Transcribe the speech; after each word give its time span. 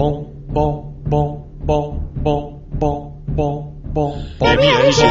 bom, 0.00 0.24
bom, 0.48 0.94
bom, 1.04 1.44
bom, 1.60 2.00
bom, 2.24 2.62
bom, 2.72 3.12
bom, 3.36 3.76
bom, 3.92 3.92
bom. 3.92 4.12
MRG. 4.40 5.02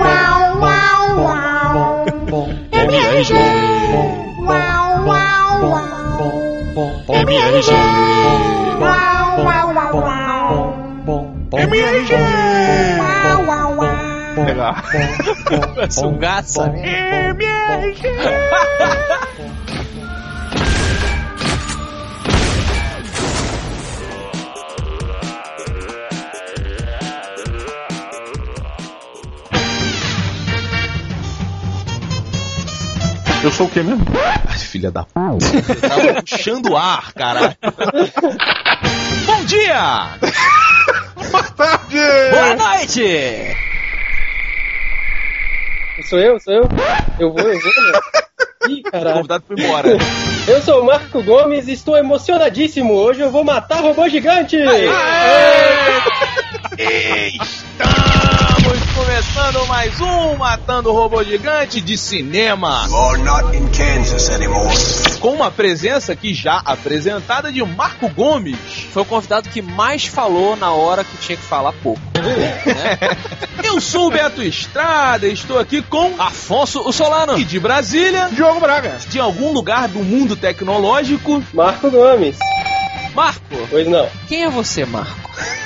Uau, 0.00 0.56
uau, 0.64 1.00
uau. 1.20 2.46
MRG. 2.72 3.32
Uau, 4.48 4.88
uau, 5.04 5.60
uau. 5.60 6.24
MRG. 7.28 7.70
Uau, 8.80 8.96
uau, 9.36 9.92
uau. 10.00 11.20
MRG. 11.52 12.12
Uau, 12.96 13.44
uau, 13.44 13.68
uau. 13.76 13.96
Legal. 14.40 14.74
Sungaça. 15.92 16.64
MRG. 16.72 18.04
Eu 33.42 33.50
sou 33.50 33.66
o 33.66 33.70
quê 33.70 33.82
mesmo? 33.82 34.04
Ai, 34.48 34.58
filha 34.58 34.90
da 34.90 35.04
p. 35.04 35.10
Tava 35.80 36.22
puxando 36.22 36.70
o 36.70 36.76
ar, 36.76 37.12
caralho. 37.12 37.56
Bom 39.26 39.44
dia! 39.44 40.10
Boa 41.30 41.42
tarde! 41.56 41.98
Boa 42.30 42.54
noite! 42.56 43.56
Sou 46.08 46.18
eu? 46.18 46.38
Sou 46.40 46.54
eu? 46.54 46.68
Eu 47.18 47.32
vou, 47.32 47.40
eu 47.40 47.60
vou, 47.60 47.92
né? 47.92 48.00
Ih, 48.68 48.80
O 48.86 48.90
caralho. 48.90 49.16
convidado 49.16 49.44
foi 49.46 49.56
embora. 49.60 49.88
Eu 50.46 50.62
sou 50.62 50.82
o 50.82 50.86
Marco 50.86 51.22
Gomes 51.22 51.66
e 51.68 51.72
estou 51.72 51.96
emocionadíssimo. 51.96 52.92
Hoje 52.94 53.20
eu 53.20 53.30
vou 53.30 53.42
matar 53.44 53.80
robô 53.80 54.08
gigante! 54.08 54.56
Estamos 56.78 57.61
começando 59.52 59.68
mais 59.68 60.00
um 60.00 60.36
Matando 60.36 60.90
o 60.90 60.92
Robô 60.94 61.22
Gigante 61.22 61.80
de 61.80 61.96
cinema. 61.98 62.86
You're 62.88 63.22
not 63.22 63.56
in 63.56 63.66
Kansas 63.68 64.30
anymore. 64.30 64.74
Com 65.20 65.34
uma 65.34 65.50
presença 65.50 66.16
que 66.16 66.32
já 66.32 66.60
apresentada 66.64 67.52
de 67.52 67.62
Marco 67.62 68.08
Gomes. 68.08 68.56
Foi 68.92 69.02
o 69.02 69.04
convidado 69.04 69.48
que 69.48 69.60
mais 69.60 70.06
falou 70.06 70.56
na 70.56 70.72
hora 70.72 71.04
que 71.04 71.16
tinha 71.18 71.36
que 71.36 71.44
falar 71.44 71.72
pouco. 71.82 72.00
Eu 73.62 73.80
sou 73.80 74.08
o 74.08 74.10
Beto 74.10 74.42
Estrada, 74.42 75.26
estou 75.26 75.58
aqui 75.58 75.82
com 75.82 76.14
Afonso 76.18 76.80
o 76.80 76.92
Solano. 76.92 77.38
e 77.38 77.44
de 77.44 77.60
Brasília, 77.60 78.28
Diogo 78.32 78.60
Braga. 78.60 78.98
de 79.08 79.20
algum 79.20 79.52
lugar 79.52 79.88
do 79.88 80.00
mundo 80.00 80.34
tecnológico. 80.34 81.42
Marco 81.52 81.90
Gomes. 81.90 82.36
Marco, 83.14 83.42
Pois 83.68 83.86
não. 83.86 84.08
quem 84.26 84.44
é 84.44 84.48
você, 84.48 84.84
Marco? 84.86 85.21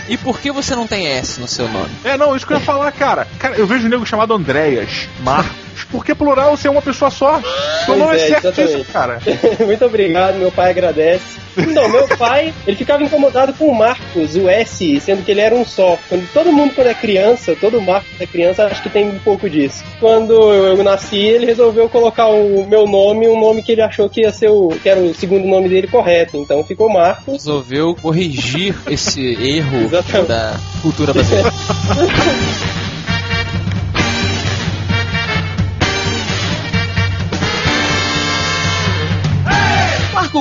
E 0.09 0.17
por 0.17 0.39
que 0.41 0.53
você 0.53 0.75
não 0.75 0.87
tem 0.87 1.07
S 1.07 1.41
no 1.41 1.49
seu 1.49 1.69
nome? 1.69 1.91
É, 2.05 2.17
não, 2.17 2.37
isso 2.37 2.47
que 2.47 2.53
eu 2.53 2.59
ia 2.59 2.65
falar, 2.65 2.91
cara. 2.93 3.27
Cara, 3.39 3.57
eu 3.57 3.67
vejo 3.67 3.87
um 3.87 3.91
nego 3.91 4.07
chamado 4.07 4.33
Andréas, 4.35 5.09
Marcos. 5.21 5.66
Por 5.85 6.05
que 6.05 6.15
plural 6.15 6.57
se 6.57 6.67
é 6.67 6.71
uma 6.71 6.83
pessoa 6.83 7.11
só? 7.11 7.41
Nome 7.89 8.17
é, 8.17 8.31
é, 8.31 8.85
cara. 8.93 9.21
Muito 9.65 9.85
obrigado, 9.85 10.37
meu 10.37 10.51
pai 10.51 10.71
agradece. 10.71 11.47
Então, 11.57 11.89
meu 11.89 12.07
pai, 12.19 12.53
ele 12.67 12.77
ficava 12.77 13.03
incomodado 13.03 13.53
com 13.55 13.67
o 13.69 13.75
Marcos, 13.75 14.37
o 14.37 14.49
S, 14.49 15.01
sendo 15.01 15.25
que 15.25 15.31
ele 15.31 15.41
era 15.41 15.55
um 15.55 15.65
só. 15.65 15.99
Quando 16.09 16.31
todo 16.33 16.53
mundo 16.53 16.75
quando 16.75 16.89
é 16.89 16.95
criança, 16.95 17.57
todo 17.59 17.81
Marcos 17.81 18.21
é 18.21 18.27
criança, 18.27 18.67
acho 18.67 18.83
que 18.83 18.91
tem 18.91 19.09
um 19.09 19.19
pouco 19.21 19.49
disso. 19.49 19.83
Quando 19.99 20.35
eu 20.53 20.83
nasci, 20.85 21.17
ele 21.17 21.47
resolveu 21.47 21.89
colocar 21.89 22.27
o 22.29 22.67
meu 22.67 22.87
nome, 22.87 23.29
um 23.29 23.41
nome 23.41 23.63
que 23.63 23.73
ele 23.73 23.83
achou 23.83 24.09
que 24.09 24.21
ia 24.21 24.33
ser 24.33 24.51
o 24.51 24.69
que 24.69 24.89
era 24.89 25.01
o 25.01 25.15
segundo 25.15 25.47
nome 25.47 25.69
dele 25.69 25.87
correto. 25.87 26.37
Então 26.37 26.63
ficou 26.63 26.91
Marcos. 26.91 27.45
Resolveu 27.45 27.95
corrigir 27.95 28.75
esse 28.91 29.23
erro 29.43 29.83
Exatamente. 29.85 30.29
da 30.29 30.57
cultura 30.83 31.13
brasileira. 31.13 31.51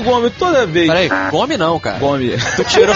Gomes, 0.05 0.31
toda 0.37 0.65
vez. 0.65 0.87
Peraí, 0.87 1.09
come 1.31 1.57
não, 1.57 1.79
cara. 1.79 1.97
Gomes. 1.97 2.43
Tu 2.55 2.63
tirou, 2.63 2.95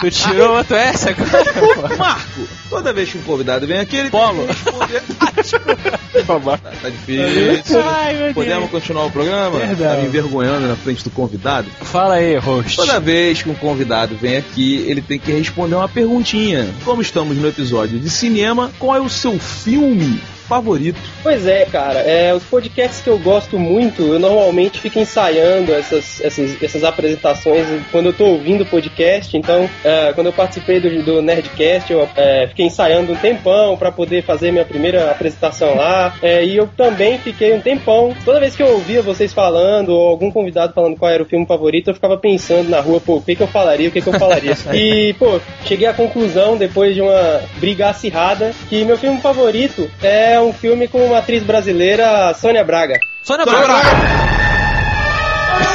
tu 0.00 0.10
tirou 0.10 0.56
outro 0.56 0.76
S 0.76 1.08
agora? 1.08 1.96
Marco, 1.98 2.48
toda 2.70 2.92
vez 2.92 3.10
que 3.10 3.18
um 3.18 3.22
convidado 3.22 3.66
vem 3.66 3.80
aqui, 3.80 3.96
ele 3.96 4.10
Polo. 4.10 4.46
tem 4.46 4.54
que 4.54 5.36
responder. 5.36 5.90
tá, 6.26 6.70
tá 6.82 6.88
difícil. 6.88 7.82
Ai, 7.84 8.14
meu 8.14 8.34
Podemos 8.34 8.70
continuar 8.70 9.06
o 9.06 9.10
programa? 9.10 9.58
Perdão. 9.58 9.96
Tá 9.96 10.00
me 10.00 10.06
envergonhando 10.06 10.68
na 10.68 10.76
frente 10.76 11.02
do 11.02 11.10
convidado? 11.10 11.68
Fala 11.82 12.14
aí, 12.14 12.36
host. 12.36 12.76
Toda 12.76 13.00
vez 13.00 13.42
que 13.42 13.50
um 13.50 13.54
convidado 13.54 14.16
vem 14.16 14.36
aqui, 14.36 14.84
ele 14.86 15.02
tem 15.02 15.18
que 15.18 15.32
responder 15.32 15.74
uma 15.74 15.88
perguntinha. 15.88 16.68
Como 16.84 17.02
estamos 17.02 17.36
no 17.36 17.48
episódio 17.48 17.98
de 17.98 18.08
cinema, 18.08 18.70
qual 18.78 18.96
é 18.96 19.00
o 19.00 19.08
seu 19.08 19.38
filme 19.38 20.20
favorito? 20.48 20.98
Pois 21.22 21.46
é, 21.46 21.64
cara. 21.66 22.00
É, 22.00 22.34
os 22.34 22.42
podcasts 22.44 23.00
que 23.00 23.10
eu 23.10 23.18
gosto 23.18 23.58
muito, 23.58 24.02
eu 24.02 24.18
normalmente 24.18 24.80
fico 24.80 24.98
ensaiando 24.98 25.72
essas, 25.74 26.20
essas, 26.20 26.62
essas 26.62 26.84
apresentações 26.84 27.66
quando 27.92 28.06
eu 28.06 28.12
tô 28.12 28.24
ouvindo 28.24 28.62
o 28.62 28.66
podcast. 28.66 29.36
Então, 29.36 29.68
é, 29.84 30.12
quando 30.14 30.28
eu 30.28 30.32
participei 30.32 30.80
do, 30.80 31.02
do 31.02 31.22
Nerdcast, 31.22 31.92
eu 31.92 32.08
é, 32.16 32.46
fiquei 32.48 32.66
ensaiando 32.66 33.12
um 33.12 33.16
tempão 33.16 33.76
para 33.76 33.92
poder 33.92 34.22
fazer 34.22 34.50
minha 34.50 34.64
primeira 34.64 35.10
apresentação 35.10 35.76
lá. 35.76 36.14
É, 36.22 36.44
e 36.44 36.56
eu 36.56 36.66
também 36.66 37.18
fiquei 37.18 37.52
um 37.52 37.60
tempão. 37.60 38.14
Toda 38.24 38.40
vez 38.40 38.56
que 38.56 38.62
eu 38.62 38.68
ouvia 38.68 39.02
vocês 39.02 39.32
falando, 39.32 39.90
ou 39.90 40.08
algum 40.08 40.30
convidado 40.30 40.72
falando 40.72 40.96
qual 40.96 41.10
era 41.10 41.22
o 41.22 41.26
filme 41.26 41.46
favorito, 41.46 41.90
eu 41.90 41.94
ficava 41.94 42.16
pensando 42.16 42.70
na 42.70 42.80
rua, 42.80 43.00
pô, 43.00 43.16
o 43.16 43.22
que, 43.22 43.36
que 43.36 43.42
eu 43.42 43.46
falaria, 43.46 43.88
o 43.88 43.92
que, 43.92 44.00
que 44.00 44.08
eu 44.08 44.18
falaria. 44.18 44.56
e, 44.72 45.14
pô, 45.18 45.40
cheguei 45.64 45.86
à 45.86 45.92
conclusão, 45.92 46.56
depois 46.56 46.94
de 46.94 47.02
uma 47.02 47.42
briga 47.58 47.90
acirrada, 47.90 48.52
que 48.68 48.84
meu 48.84 48.96
filme 48.96 49.20
favorito 49.20 49.90
é 50.02 50.37
um 50.42 50.52
filme 50.52 50.88
com 50.88 51.04
uma 51.04 51.18
atriz 51.18 51.42
brasileira, 51.42 52.34
Sônia 52.34 52.64
Braga. 52.64 52.98
Sônia 53.22 53.44
Braga. 53.44 54.27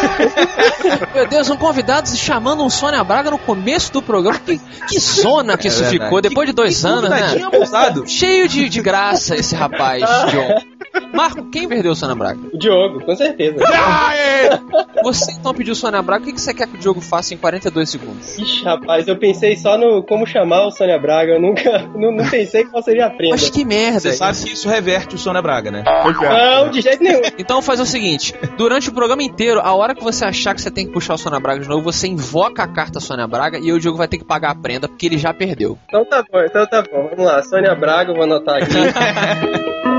Meu 1.14 1.28
Deus, 1.28 1.50
um 1.50 1.58
convidado 1.58 2.08
se 2.08 2.18
chamando 2.18 2.64
um 2.64 2.70
Sônia 2.70 3.04
Braga 3.04 3.32
no 3.32 3.38
começo 3.38 3.92
do 3.94 4.02
programa. 4.02 4.40
Que, 4.40 4.60
que 4.88 5.00
zona 5.00 5.58
que 5.58 5.68
isso 5.68 5.80
É 5.84 5.90
verdade. 5.90 6.04
ficou 6.06 6.22
depois 6.22 6.48
de 6.48 6.54
dois 6.54 6.82
Que 6.82 6.88
anos, 6.88 7.10
né? 7.10 7.44
abusado. 7.44 8.08
Cheio 8.08 8.48
de, 8.48 8.70
de 8.70 8.82
graça 8.82 9.36
esse 9.36 9.56
rapaz, 9.56 10.02
John. 10.32 10.62
Marco, 11.14 11.50
quem 11.50 11.68
perdeu 11.68 11.96
Sônia 11.96 12.16
Braga? 12.16 12.40
O 12.54 12.58
Diogo, 12.58 13.04
com 13.04 13.16
certeza. 13.16 13.58
Você 15.04 15.32
então 15.32 15.54
pediu 15.54 15.76
Sônia 15.76 16.02
Braga, 16.02 16.24
o 16.24 16.26
que 16.28 16.34
que 16.34 16.42
você 16.42 16.54
quer 16.54 16.68
que 16.68 16.76
o 16.76 16.80
Diogo 16.80 17.02
faça 17.02 17.34
em 17.34 17.38
42 17.38 17.90
segundos? 17.90 18.38
Ixi, 18.38 18.64
rapaz, 18.64 19.08
eu 19.08 19.18
pensei 19.18 19.56
só 19.58 19.78
no 19.78 20.04
como 20.04 20.26
chamar 20.26 20.66
o 20.68 20.72
Sônia 20.72 20.98
Braga, 20.98 21.34
eu 21.34 21.42
nunca, 21.42 21.88
não, 21.96 22.12
não 22.12 22.30
pensei 22.30 22.64
qual 22.66 22.82
seria 22.82 23.08
a 23.08 23.10
prenda. 23.10 23.32
Mas 23.36 23.50
que 23.50 23.66
merda. 23.66 24.00
Você 24.00 24.14
sabe 24.14 24.38
que 24.44 24.54
isso 24.54 24.70
reverte 24.70 25.16
o 25.16 25.18
Sônia 25.18 25.42
Braga, 25.42 25.72
né? 25.72 25.84
Não, 25.86 26.70
de 26.70 26.82
jeito 26.82 27.04
nenhum. 27.04 27.22
Então 27.38 27.62
faz 27.62 27.80
o 27.80 27.86
seguinte: 27.86 28.34
durante 28.58 28.90
o 28.90 28.94
programa 28.94 29.24
inteiro, 29.24 29.60
a 29.62 29.74
hora 29.74 29.93
que 29.96 30.04
você 30.04 30.26
achar 30.26 30.54
que 30.54 30.62
você 30.62 30.72
tem 30.72 30.86
que 30.86 30.94
puxar 30.94 31.16
o 31.16 31.18
Sônia 31.18 31.40
Braga 31.40 31.62
de 31.62 31.68
novo, 31.68 31.84
você 31.84 32.08
invoca 32.08 32.64
a 32.64 32.68
carta 32.68 33.00
Sônia 33.00 33.28
Braga 33.28 33.60
e 33.60 33.72
o 33.72 33.80
Diogo 33.80 33.98
vai 33.98 34.08
ter 34.08 34.18
que 34.18 34.26
pagar 34.26 34.52
a 34.52 34.56
prenda 34.56 34.88
porque 34.88 35.06
ele 35.06 35.18
já 35.18 35.34
perdeu. 35.34 35.78
Então 35.88 36.06
tá 36.06 36.24
bom, 36.24 36.40
então 36.40 36.66
tá 36.68 36.82
bom. 36.82 37.10
Vamos 37.10 37.26
lá, 37.26 37.44
Sônia 37.44 37.76
Braga, 37.76 38.12
eu 38.12 38.16
vou 38.16 38.24
anotar 38.24 38.58
aqui. 38.58 38.74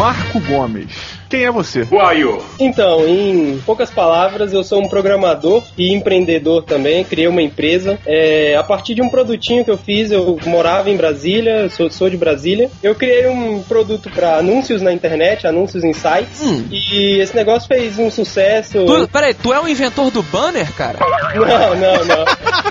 Marco 0.00 0.40
Gomes. 0.40 1.20
Quem 1.28 1.44
é 1.44 1.50
você? 1.50 1.86
You? 2.18 2.42
Então, 2.58 3.06
em 3.06 3.60
poucas 3.66 3.90
palavras, 3.90 4.50
eu 4.50 4.64
sou 4.64 4.82
um 4.82 4.88
programador 4.88 5.62
e 5.76 5.92
empreendedor 5.92 6.64
também. 6.64 7.04
Criei 7.04 7.28
uma 7.28 7.42
empresa. 7.42 7.98
É, 8.06 8.56
a 8.56 8.64
partir 8.64 8.94
de 8.94 9.02
um 9.02 9.10
produtinho 9.10 9.62
que 9.62 9.70
eu 9.70 9.76
fiz, 9.76 10.10
eu 10.10 10.40
morava 10.46 10.88
em 10.88 10.96
Brasília, 10.96 11.68
sou, 11.68 11.90
sou 11.90 12.08
de 12.08 12.16
Brasília. 12.16 12.70
Eu 12.82 12.94
criei 12.94 13.28
um 13.28 13.62
produto 13.62 14.08
para 14.08 14.38
anúncios 14.38 14.80
na 14.80 14.90
internet, 14.90 15.46
anúncios 15.46 15.84
em 15.84 15.92
sites. 15.92 16.40
Hum. 16.40 16.64
E 16.70 17.18
esse 17.20 17.36
negócio 17.36 17.68
fez 17.68 17.98
um 17.98 18.10
sucesso. 18.10 18.86
Tu, 18.86 19.08
peraí, 19.08 19.34
tu 19.34 19.52
é 19.52 19.60
o 19.60 19.68
inventor 19.68 20.10
do 20.10 20.22
banner, 20.22 20.72
cara? 20.72 20.98
Não, 21.34 21.74
não, 21.76 22.04
não. 22.06 22.24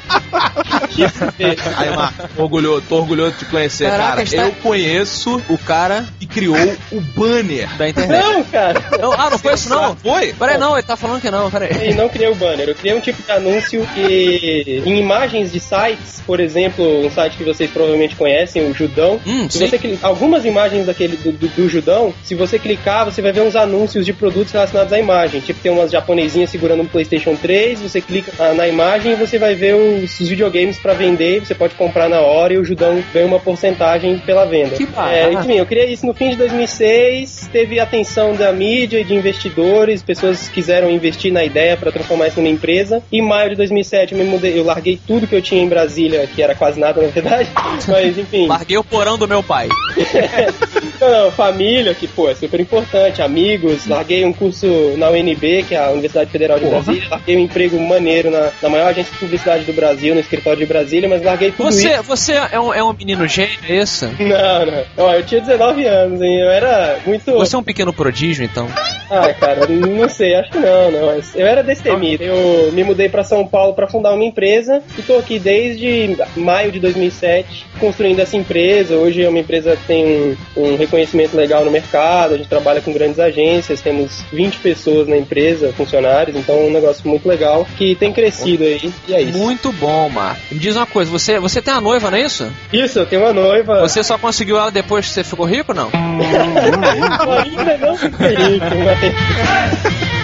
Aí, 1.78 1.90
Marco, 1.96 2.28
orgulhoso, 2.42 2.84
tô 2.88 2.98
orgulhoso 2.98 3.32
de 3.34 3.38
te 3.40 3.46
conhecer, 3.46 3.90
Caraca, 3.90 4.10
cara. 4.10 4.24
está- 4.24 4.44
Eu 4.44 4.52
conheço 4.64 5.42
O 5.50 5.58
cara 5.58 6.06
e 6.20 6.26
criou 6.26 6.56
o 6.92 7.02
banner. 7.02 7.70
da 7.78 7.90
internet. 7.90 8.22
Não, 8.24 8.44
cara. 8.44 8.82
Não, 9.00 9.12
ah, 9.14 9.30
não 9.30 9.38
foi 9.38 9.54
isso 9.54 9.70
não? 9.70 9.96
Foi? 9.96 10.34
Peraí, 10.34 10.58
não, 10.58 10.74
ele 10.78 10.84
tá 10.86 10.96
falando 10.96 11.22
que 11.22 11.30
não, 11.32 11.50
peraí. 11.50 11.90
E 11.90 11.94
não 11.94 12.10
criei 12.10 12.30
o 12.30 12.36
banner, 12.36 12.68
eu 12.70 12.76
criei 12.76 12.96
um 12.96 13.00
tipo 13.00 13.22
de 13.22 13.32
anúncio 13.32 13.86
que 13.94 14.82
em 14.86 15.00
imagens 15.00 15.52
de 15.52 15.60
sites, 15.60 16.22
por 16.26 16.40
exemplo, 16.40 17.06
um 17.06 17.10
site 17.12 17.38
que 17.38 17.44
vocês 17.44 17.70
provavelmente 17.70 18.16
conhecem, 18.16 18.70
o 18.70 18.74
Judão. 18.74 19.20
Hum, 19.26 19.50
Se 19.50 19.58
sim. 19.60 19.68
você 19.68 19.78
cli- 19.78 20.00
algumas 20.02 20.46
imagens 20.46 20.86
daquele 20.86 21.16
do, 21.18 21.32
do, 21.32 21.48
do 21.48 21.70
Judão, 21.70 22.14
se 22.24 22.36
você 22.36 22.58
clicar, 22.60 23.06
você 23.06 23.22
vai 23.22 23.32
ver 23.32 23.42
uns 23.42 23.56
anúncios 23.56 24.06
de 24.06 24.14
produtos 24.14 24.52
relacionados 24.52 24.94
à 24.94 25.00
imagem. 25.00 25.42
Tipo, 25.42 25.60
tem 25.62 25.72
umas 25.72 25.92
japonesinhas 25.92 26.50
segurando 26.50 26.82
um 26.84 26.88
PlayStation 26.88 27.36
3, 27.36 27.82
você 27.82 28.02
clica 28.02 28.32
na, 28.38 28.54
na 28.54 28.68
imagem 28.68 29.14
e 29.14 29.16
você 29.16 29.38
vai 29.38 29.56
ver 29.56 29.76
os, 29.76 30.20
os 30.30 30.32
videogames 30.32 30.78
pra 30.78 30.94
vender, 30.94 31.40
você 31.40 31.56
pode 31.56 31.74
comprar 31.76 32.08
na 32.08 32.22
hora 32.22 32.54
e 32.54 32.58
o 32.58 32.64
Judão 32.64 33.04
ganha 33.12 33.26
uma 33.26 33.40
porcentagem 33.40 34.20
pela 34.20 34.46
venda. 34.46 34.76
Que 34.76 34.86
barato. 34.86 35.14
é, 35.14 35.34
enfim, 35.34 35.54
eu 35.54 35.66
criei 35.66 35.92
isso 35.92 36.06
no 36.06 36.14
fim 36.14 36.30
de 36.30 36.36
2006, 36.36 37.50
teve 37.52 37.80
atenção 37.80 38.36
da 38.36 38.52
mídia 38.52 39.00
e 39.00 39.04
de 39.04 39.16
investidores, 39.16 40.04
pessoas 40.04 40.48
quiseram 40.48 40.90
investir 40.90 41.34
na 41.34 41.44
ideia 41.44 41.76
para 41.76 41.92
transformar 41.92 42.28
isso 42.28 42.40
numa 42.40 42.50
empresa. 42.50 43.02
Em 43.12 43.22
maio 43.22 43.50
de 43.50 43.56
2007 43.56 44.14
eu 44.14 44.20
me 44.20 44.26
mudei, 44.26 44.58
eu 44.58 44.64
larguei 44.64 45.00
tudo 45.06 45.28
que 45.28 45.36
eu 45.36 45.42
tinha 45.42 45.62
em 45.62 45.68
Brasília, 45.68 46.28
que 46.28 46.42
era 46.42 46.54
quase 46.54 46.80
nada 46.80 47.02
na 47.02 47.08
verdade, 47.08 47.50
mas 47.88 48.18
enfim. 48.18 48.48
Larguei 48.48 48.78
o 48.78 48.84
porão 48.84 49.18
do 49.18 49.28
meu 49.28 49.42
pai. 49.42 49.68
Não, 51.00 51.10
não, 51.10 51.32
família, 51.32 51.94
que 51.96 52.10
pô, 52.10 52.30
é 52.30 52.36
super 52.36 52.60
importante, 52.60 53.22
amigos, 53.22 53.88
larguei 53.88 54.26
um 54.26 54.34
curso 54.34 54.68
na 54.98 55.10
UNB, 55.10 55.64
que 55.64 55.74
é 55.74 55.78
a 55.78 55.92
Universidade 55.92 56.30
Federal 56.30 56.60
de 56.60 56.66
Brasília, 56.66 57.08
larguei 57.10 57.38
um 57.38 57.40
emprego 57.40 57.80
maneiro 57.80 58.30
na, 58.30 58.52
na 58.62 58.68
maior 58.68 58.88
agência 58.88 59.14
de 59.14 59.20
publicidade 59.20 59.64
do 59.64 59.72
Brasil, 59.72 60.14
no 60.20 60.22
escritório 60.22 60.60
de 60.60 60.66
Brasília, 60.66 61.08
mas 61.08 61.24
larguei 61.24 61.52
tudo 61.52 61.70
isso. 61.70 61.82
Você, 61.82 62.02
você 62.02 62.34
é, 62.34 62.60
um, 62.60 62.74
é 62.74 62.84
um 62.84 62.94
menino 62.94 63.26
gênio, 63.28 63.60
é 63.68 63.78
isso? 63.78 64.06
Não, 64.20 64.66
não. 64.66 64.84
Ó, 64.98 65.14
eu 65.14 65.26
tinha 65.26 65.42
19 65.42 65.86
anos, 65.86 66.22
hein? 66.22 66.40
Eu 66.42 66.50
era 66.50 67.00
muito. 67.06 67.32
Você 67.32 67.56
é 67.56 67.60
um 67.60 67.64
pequeno 67.64 67.94
prodígio, 67.94 68.44
então? 68.44 68.68
Ah, 69.10 69.34
cara, 69.34 69.66
não 69.68 70.08
sei, 70.08 70.36
acho 70.36 70.52
que 70.52 70.60
não, 70.60 70.92
não. 70.92 71.22
Eu 71.34 71.48
era 71.48 71.64
destemido. 71.64 72.24
Eu 72.24 72.72
me 72.72 72.84
mudei 72.84 73.10
pra 73.10 73.24
São 73.24 73.48
Paulo 73.48 73.74
pra 73.74 73.88
fundar 73.88 74.14
uma 74.14 74.24
empresa 74.24 74.84
e 74.98 75.02
tô 75.02 75.18
aqui 75.18 75.40
desde 75.40 76.18
maio 76.36 76.72
de 76.72 76.80
2007 76.80 77.66
construindo 77.80 78.20
essa 78.20 78.38
empresa. 78.38 78.96
Hoje 78.96 79.24
é 79.24 79.30
uma 79.30 79.40
empresa 79.40 79.76
que 79.76 79.88
tem 79.88 80.06
um, 80.06 80.38
um 80.58 80.76
reconhecimento 80.76 81.36
legal 81.36 81.64
no 81.66 81.72
mercado, 81.72 82.34
a 82.34 82.38
gente 82.38 82.50
trabalha 82.50 82.82
com 82.82 82.94
grandes 82.94 83.20
agências, 83.20 83.82
temos 83.82 84.22
20 84.32 84.60
pessoas 84.60 85.08
na 85.08 85.18
empresa, 85.18 85.74
funcionários, 85.74 86.36
então 86.36 86.56
é 86.56 86.64
um 86.64 86.72
negócio 86.72 87.08
muito 87.08 87.28
legal 87.28 87.66
que 87.78 87.96
tem 87.96 88.12
crescido 88.12 88.64
aí. 88.64 88.94
E 89.08 89.14
é 89.14 89.22
isso. 89.22 89.38
Muito 89.38 89.72
bom, 89.74 90.09
Marco. 90.10 90.42
Me 90.52 90.60
diz 90.60 90.76
uma 90.76 90.86
coisa, 90.86 91.10
você, 91.10 91.40
você 91.40 91.62
tem 91.62 91.74
uma 91.74 91.82
noiva, 91.82 92.12
não 92.12 92.18
é 92.18 92.22
isso? 92.22 92.52
Isso, 92.72 93.00
eu 93.00 93.06
tenho 93.06 93.22
uma 93.24 93.34
noiva. 93.34 93.82
Você 93.82 94.04
só 94.04 94.18
conseguiu 94.18 94.58
ela 94.58 94.72
depois 94.72 95.08
que 95.08 95.14
você 95.14 95.24
ficou 95.24 95.46
rico, 95.46 95.74
não? 95.74 95.90
ainda 95.94 97.78
não 97.78 97.98
fiquei 97.98 98.36
rico, 98.36 98.66
mas. 98.86 100.20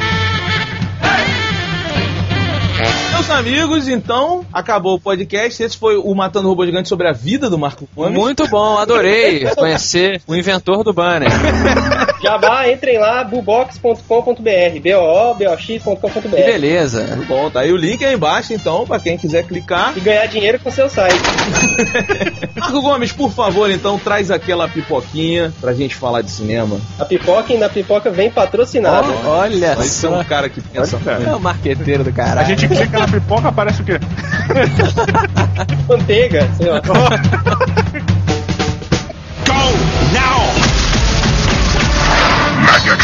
Meus 3.15 3.29
amigos, 3.29 3.87
então, 3.87 4.45
acabou 4.53 4.95
o 4.95 4.99
podcast. 4.99 5.63
Esse 5.63 5.77
foi 5.77 5.97
o 5.97 6.13
Matando 6.13 6.47
Robô 6.47 6.65
Gigante 6.65 6.87
sobre 6.87 7.07
a 7.07 7.11
vida 7.11 7.49
do 7.49 7.57
Marco 7.57 7.89
Gomes. 7.95 8.13
Muito 8.13 8.47
bom, 8.47 8.77
adorei 8.77 9.45
conhecer 9.55 10.21
o 10.27 10.35
inventor 10.35 10.83
do 10.83 10.93
banner. 10.93 11.29
Jabá, 12.25 12.69
entrem 12.69 12.97
lá, 12.97 13.23
bubox.com.br, 13.23 14.79
B-O-O-B-O-X.com.br. 14.81 16.29
beleza. 16.29 17.15
Muito 17.15 17.27
bom, 17.27 17.49
tá 17.49 17.59
aí 17.61 17.71
o 17.71 17.77
link 17.77 18.03
aí 18.03 18.13
embaixo, 18.15 18.53
então, 18.53 18.85
pra 18.85 18.99
quem 18.99 19.17
quiser 19.17 19.43
clicar. 19.45 19.93
E 19.95 19.99
ganhar 19.99 20.25
dinheiro 20.27 20.59
com 20.59 20.71
seu 20.71 20.89
site. 20.89 21.15
Marco 22.55 22.81
Gomes, 22.81 23.11
por 23.11 23.31
favor, 23.31 23.69
então, 23.69 23.99
traz 23.99 24.31
aquela 24.31 24.67
pipoquinha 24.67 25.53
pra 25.61 25.73
gente 25.73 25.95
falar 25.95 26.21
de 26.21 26.31
cinema. 26.31 26.79
A 26.99 27.05
pipoca 27.05 27.53
e 27.53 27.57
na 27.57 27.69
pipoca 27.69 28.09
vem 28.09 28.29
patrocinada. 28.29 29.07
Olha 29.25 29.75
Você 29.75 30.07
é 30.07 30.09
só. 30.09 30.19
um 30.19 30.23
cara 30.23 30.49
que 30.49 30.61
pensa. 30.61 30.95
Olha, 30.97 31.05
cara. 31.05 31.23
É 31.23 31.35
o 31.35 31.39
marqueteiro 31.39 32.03
do 32.03 32.09
A 32.09 32.13
caralho. 32.13 32.47
gente 32.47 32.67
clica 32.67 32.99
na 32.99 33.07
pipoca, 33.07 33.49
aparece 33.49 33.81
o 33.81 33.85
quê? 33.85 33.99
Manteiga, 35.87 36.49
sei 36.57 36.69
lá. 36.69 36.81
Prime! 42.85 42.95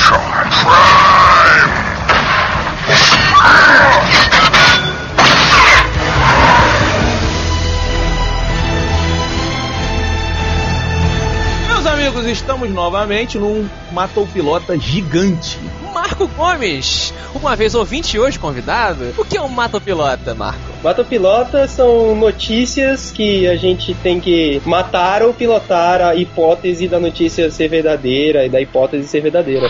Meus 11.67 11.85
amigos, 11.87 12.25
estamos 12.27 12.69
novamente 12.69 13.39
num 13.39 13.67
Mata 13.91 14.19
o 14.19 14.27
Pilota 14.27 14.77
gigante. 14.77 15.59
Marco 15.93 16.27
Gomes, 16.27 17.13
uma 17.35 17.55
vez 17.55 17.75
ouvinte 17.75 18.15
e 18.15 18.19
hoje 18.19 18.39
convidado. 18.39 19.13
O 19.17 19.25
que 19.25 19.37
é 19.37 19.41
um 19.41 19.49
mata-pilota, 19.49 20.33
Marco? 20.33 20.59
Mata 20.83 21.03
pilota 21.03 21.67
são 21.67 22.15
notícias 22.15 23.11
que 23.11 23.47
a 23.47 23.55
gente 23.55 23.93
tem 23.95 24.19
que 24.19 24.61
matar 24.65 25.21
ou 25.21 25.33
pilotar 25.33 26.01
a 26.01 26.15
hipótese 26.15 26.87
da 26.87 26.99
notícia 26.99 27.51
ser 27.51 27.67
verdadeira 27.67 28.45
e 28.45 28.49
da 28.49 28.61
hipótese 28.61 29.07
ser 29.07 29.21
verdadeira. 29.21 29.67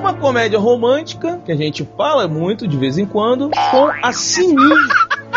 Uma 0.00 0.14
comédia 0.14 0.58
romântica 0.58 1.40
que 1.44 1.52
a 1.52 1.56
gente 1.56 1.88
fala 1.96 2.28
muito 2.28 2.68
de 2.68 2.76
vez 2.76 2.98
em 2.98 3.06
quando 3.06 3.50
com 3.70 3.90
a 4.02 4.12
Sininho 4.12 4.76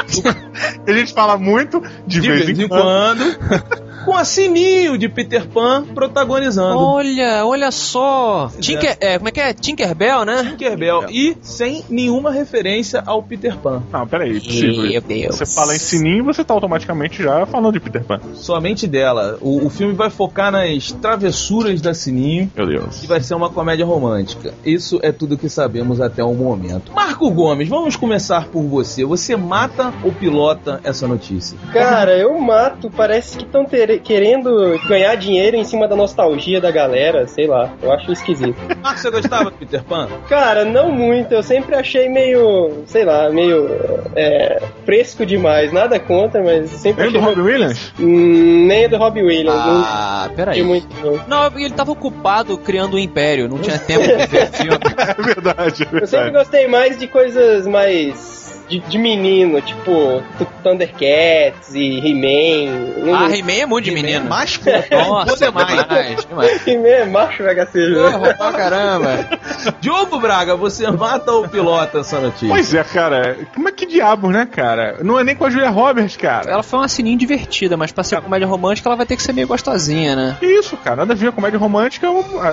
A 0.88 0.92
gente 0.92 1.14
fala 1.14 1.38
muito 1.38 1.82
de, 2.06 2.20
de 2.22 2.30
vez 2.30 2.60
em 2.60 2.68
quando. 2.68 3.24
Com 4.08 4.16
a 4.16 4.24
Sininho 4.24 4.98
de 4.98 5.10
Peter 5.10 5.46
Pan 5.46 5.84
protagonizando. 5.84 6.80
Olha, 6.80 7.46
olha 7.46 7.70
só. 7.72 8.50
Tinker, 8.58 8.96
é, 9.02 9.18
como 9.18 9.28
é 9.28 9.32
que 9.34 9.42
é? 9.42 9.54
Tinkerbell, 9.54 10.24
né? 10.24 10.44
Tinkerbell 10.52 11.10
e 11.10 11.36
sem 11.42 11.84
nenhuma 11.90 12.32
referência 12.32 13.04
ao 13.06 13.22
Peter 13.22 13.58
Pan. 13.58 13.84
Não, 13.92 14.08
peraí. 14.08 14.42
Meu 14.90 15.02
Deus. 15.02 15.36
Você 15.36 15.46
fala 15.46 15.76
em 15.76 15.78
sininho, 15.78 16.24
você 16.24 16.42
tá 16.42 16.54
automaticamente 16.54 17.22
já 17.22 17.46
falando 17.46 17.74
de 17.74 17.82
Peter 17.82 18.02
Pan. 18.02 18.22
Somente 18.34 18.88
dela. 18.88 19.38
O, 19.42 19.66
o 19.66 19.70
filme 19.70 19.94
vai 19.94 20.10
focar 20.10 20.54
nas 20.54 20.90
travessuras 20.94 21.82
da 21.82 21.94
Sininho 21.94 22.50
Meu 22.56 22.66
Deus. 22.66 23.04
e 23.04 23.08
vai 23.08 23.20
ser 23.20 23.36
uma 23.36 23.50
comédia 23.50 23.86
romântica. 23.86 24.54
Isso 24.66 25.02
é 25.04 25.12
tudo 25.12 25.38
que 25.38 25.50
sabemos 25.50 26.00
até 26.00 26.24
o 26.24 26.34
momento. 26.34 26.94
Marco 26.94 27.30
Gomes, 27.30 27.68
vamos 27.68 27.98
começar 27.98 28.48
por 28.48 28.64
você. 28.64 29.04
Você 29.04 29.36
mata 29.36 29.94
ou 30.02 30.14
pilota 30.14 30.80
essa 30.86 31.06
notícia? 31.06 31.58
Cara, 31.74 32.18
eu 32.18 32.40
mato. 32.40 32.90
Parece 32.90 33.38
que 33.38 33.44
estão 33.44 33.66
querendo 34.00 34.80
ganhar 34.88 35.16
dinheiro 35.16 35.56
em 35.58 35.64
cima 35.64 35.88
da 35.88 35.96
nostalgia 35.96 36.60
da 36.62 36.72
galera, 36.72 37.28
sei 37.28 37.48
lá. 37.48 37.70
Eu 37.82 37.92
acho 37.92 38.12
esquisito. 38.12 38.56
Marco, 38.82 39.00
você 39.00 39.10
gostava 39.12 39.46
do 39.46 39.52
Peter 39.52 39.84
Pan? 39.84 40.08
Cara, 40.30 40.66
não 40.66 40.92
muito. 40.92 41.34
Eu 41.34 41.44
sempre 41.44 41.76
achei 41.76 42.08
meio, 42.10 42.84
sei 42.86 43.04
lá, 43.06 43.30
meio 43.30 43.68
é, 44.16 44.62
fresco 44.86 45.26
demais. 45.26 45.72
Nada 45.72 46.00
contra, 46.00 46.42
mas 46.44 46.70
sempre 46.72 47.04
Nem 47.04 47.12
do 47.14 47.20
achei. 47.20 47.30
Robin 47.30 47.42
Williams? 47.42 47.94
Hum, 48.00 48.66
nem 48.68 48.88
do 48.90 48.98
Robbie 48.98 49.22
Williams. 49.24 49.56
não 49.66 49.84
Ah, 49.86 50.30
peraí. 50.36 50.62
muito, 50.64 50.88
não. 51.28 51.48
Ele 51.58 51.74
tava 51.74 51.92
ocupado 51.92 52.58
criando 52.58 52.96
um 52.96 53.00
império, 53.00 53.48
não 53.48 53.58
tinha 53.60 53.78
tempo 53.80 54.04
de 54.04 54.28
ver 54.28 54.48
filme. 54.52 54.78
É 55.08 55.22
verdade, 55.22 55.84
é 55.84 55.86
Eu 55.86 56.08
sempre 56.08 56.20
verdade. 56.26 56.32
gostei 56.32 56.68
mais 56.68 56.98
de 56.98 57.08
coisas 57.08 57.66
mais. 57.68 58.47
De, 58.70 58.80
de 58.80 58.98
menino, 58.98 59.62
tipo 59.62 60.22
Th- 60.38 60.50
Thundercats 60.64 61.74
e 61.74 62.00
He-Man. 62.00 63.16
Ah, 63.16 63.30
He-Man 63.36 63.54
é 63.62 63.66
muito 63.66 63.86
de 63.86 63.92
menino. 63.92 64.26
Mas 64.30 64.60
Nossa, 64.92 65.46
demais, 65.46 66.26
demais. 66.26 66.68
He-Man 66.68 66.88
é 66.88 67.06
macho 67.06 67.44
VHC, 67.44 67.94
Porra, 67.94 68.34
pra 68.34 68.52
caramba. 68.52 69.30
Diogo 69.80 70.20
Braga, 70.20 70.56
você 70.56 70.90
mata 70.92 71.32
ou 71.32 71.48
pilota 71.48 72.00
essa 72.00 72.20
notícia? 72.20 72.50
Pois 72.50 72.74
é, 72.74 72.84
cara. 72.84 73.38
Como 73.54 73.70
é 73.70 73.72
que 73.72 73.86
diabos, 73.86 74.32
né, 74.32 74.46
cara? 74.46 74.98
Não 75.02 75.20
é 75.20 75.24
nem 75.24 75.36
com 75.36 75.46
a 75.46 75.50
Julia 75.50 75.70
Roberts, 75.70 76.18
cara. 76.18 76.52
Ela 76.52 76.64
foi 76.64 76.80
uma 76.80 76.88
sininho 76.88 77.18
divertida, 77.18 77.78
mas 77.78 77.92
pra 77.92 78.04
ser 78.04 78.22
comédia 78.22 78.48
romântica 78.48 78.90
ela 78.90 78.96
vai 78.96 79.06
ter 79.06 79.16
que 79.16 79.24
ser 79.24 79.34
meio 79.34 79.48
gostosinha, 79.48 80.16
né? 80.16 80.38
Que 80.40 80.46
isso, 80.46 80.76
cara? 80.78 80.98
Nada 80.98 81.14
a 81.14 81.16
ver 81.16 81.30
com 81.32 81.38
comédia 81.38 81.60
romântica. 81.60 82.08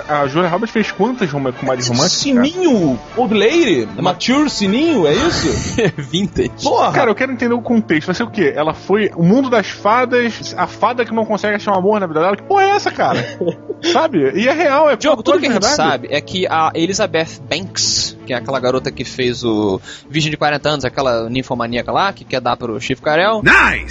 A, 0.07 0.21
a 0.21 0.27
Julia 0.27 0.47
Roberts 0.49 0.71
fez 0.71 0.91
quantas 0.91 1.29
comédias 1.31 1.87
românticas? 1.87 2.23
cara? 2.23 2.45
Sininho 2.45 2.99
Old 3.17 3.33
Lady? 3.33 3.87
Mature 4.01 4.49
Sininho, 4.49 5.07
é 5.07 5.13
isso? 5.13 5.75
Vintage. 6.05 6.63
Porra! 6.63 6.91
Cara, 6.91 7.11
eu 7.11 7.15
quero 7.15 7.31
entender 7.31 7.53
o 7.53 7.61
contexto. 7.61 8.07
Vai 8.07 8.15
ser 8.15 8.23
o 8.23 8.29
quê? 8.29 8.53
Ela 8.55 8.73
foi 8.73 9.11
o 9.15 9.23
mundo 9.23 9.49
das 9.49 9.67
fadas, 9.67 10.53
a 10.57 10.67
fada 10.67 11.05
que 11.05 11.13
não 11.13 11.25
consegue 11.25 11.55
achar 11.55 11.73
um 11.73 11.79
amor 11.79 11.99
na 11.99 12.07
vida 12.07 12.21
dela. 12.21 12.35
Que 12.35 12.43
porra 12.43 12.63
é 12.63 12.69
essa, 12.69 12.91
cara? 12.91 13.19
Sabe? 13.81 14.31
E 14.35 14.47
é 14.47 14.53
real, 14.53 14.89
é 14.89 14.95
Diogo, 14.95 15.21
tudo 15.21 15.39
que 15.39 15.47
a 15.47 15.51
gente 15.51 15.65
sabe 15.65 16.07
é 16.11 16.21
que 16.21 16.47
a 16.47 16.71
Elizabeth 16.73 17.39
Banks, 17.49 18.14
que 18.25 18.33
é 18.33 18.37
aquela 18.37 18.59
garota 18.59 18.91
que 18.91 19.05
fez 19.05 19.43
o 19.43 19.79
Virgem 20.09 20.31
de 20.31 20.37
40 20.37 20.69
anos, 20.69 20.85
aquela 20.85 21.29
ninfomaníaca 21.29 21.91
lá, 21.91 22.11
que 22.11 22.25
quer 22.25 22.41
dar 22.41 22.57
pro 22.57 22.79
Chief 22.81 22.99
Carell, 22.99 23.41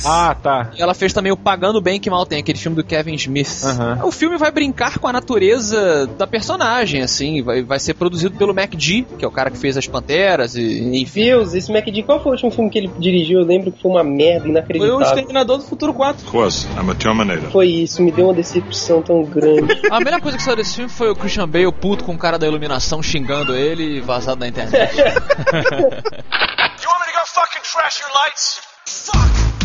Ah, 0.05 0.35
tá. 0.35 0.71
e 0.77 0.83
ela 0.83 0.95
fez 0.95 1.13
também 1.13 1.33
o 1.33 1.37
Pagando 1.37 1.81
Bem 1.81 1.99
Que 2.01 2.11
Mal 2.11 2.27
Tem, 2.27 2.39
aquele 2.41 2.59
filme 2.59 2.77
do 2.77 2.85
Kevin 2.85 3.15
Smith. 3.15 3.63
Aham. 3.65 4.01
O 4.05 4.11
filme 4.13 4.37
vai 4.37 4.51
brincar 4.51 4.99
com 4.99 5.07
a 5.09 5.13
natureza 5.13 6.07
da 6.19 6.27
personagem, 6.27 7.03
assim, 7.03 7.43
vai, 7.43 7.63
vai 7.63 7.79
ser 7.79 7.95
produzido 7.95 8.37
pelo 8.37 8.55
Mac 8.55 8.73
G, 8.77 9.05
que 9.19 9.25
é 9.25 9.29
o 9.29 9.31
cara 9.31 9.51
que 9.51 9.59
fez 9.59 9.77
as 9.77 9.87
Panteras, 9.87 10.55
e 10.57 10.99
enfim. 11.01 11.25
Deus, 11.25 11.55
esse 11.55 11.71
MacD, 11.73 12.03
qual 12.03 12.21
foi 12.23 12.31
o 12.33 12.35
último 12.35 12.51
filme 12.51 12.71
que 12.71 12.79
ele 12.79 12.91
dirigiu? 12.99 13.41
Eu 13.41 13.47
lembro 13.47 13.71
que 13.71 13.81
foi 13.81 13.91
uma 13.91 14.03
merda 14.05 14.41
Foi 14.41 14.49
o 14.49 14.53
inacreditável. 14.53 15.01
Exterminador 15.03 15.59
do 15.59 15.65
Futuro 15.65 15.95
4. 15.95 16.23
Of 16.23 16.31
course, 16.31 16.67
I'm 16.77 16.91
a 16.91 16.95
Terminator. 16.95 17.51
Foi 17.51 17.69
isso, 17.69 18.03
me 18.03 18.11
deu 18.11 18.27
uma 18.27 18.35
decepção 18.35 19.03
tão 19.03 19.23
grande. 19.23 19.81
A 19.91 20.01
melhor 20.01 20.21
coisa 20.21 20.37
que 20.37 20.43
saiu 20.43 20.57
desse 20.57 20.75
filme 20.77 20.91
foi 20.91 21.11
o 21.11 21.15
Christian 21.15 21.49
Bale 21.49 21.71
puto 21.73 22.05
com 22.05 22.15
o 22.15 22.19
cara 22.19 22.39
da 22.39 22.47
iluminação 22.47 23.03
xingando 23.03 23.55
ele 23.55 23.99
e 23.99 24.01
vazado 24.25 24.41
na 24.41 24.47
internet. 24.47 24.93
You 24.97 25.05
want 25.05 27.01
me 27.01 27.07
to 27.07 27.15
go 27.15 27.25
fucking 27.25 27.63
trash 27.63 28.01
your 28.01 28.11
lights? 28.11 28.61
Fuck! 28.87 29.64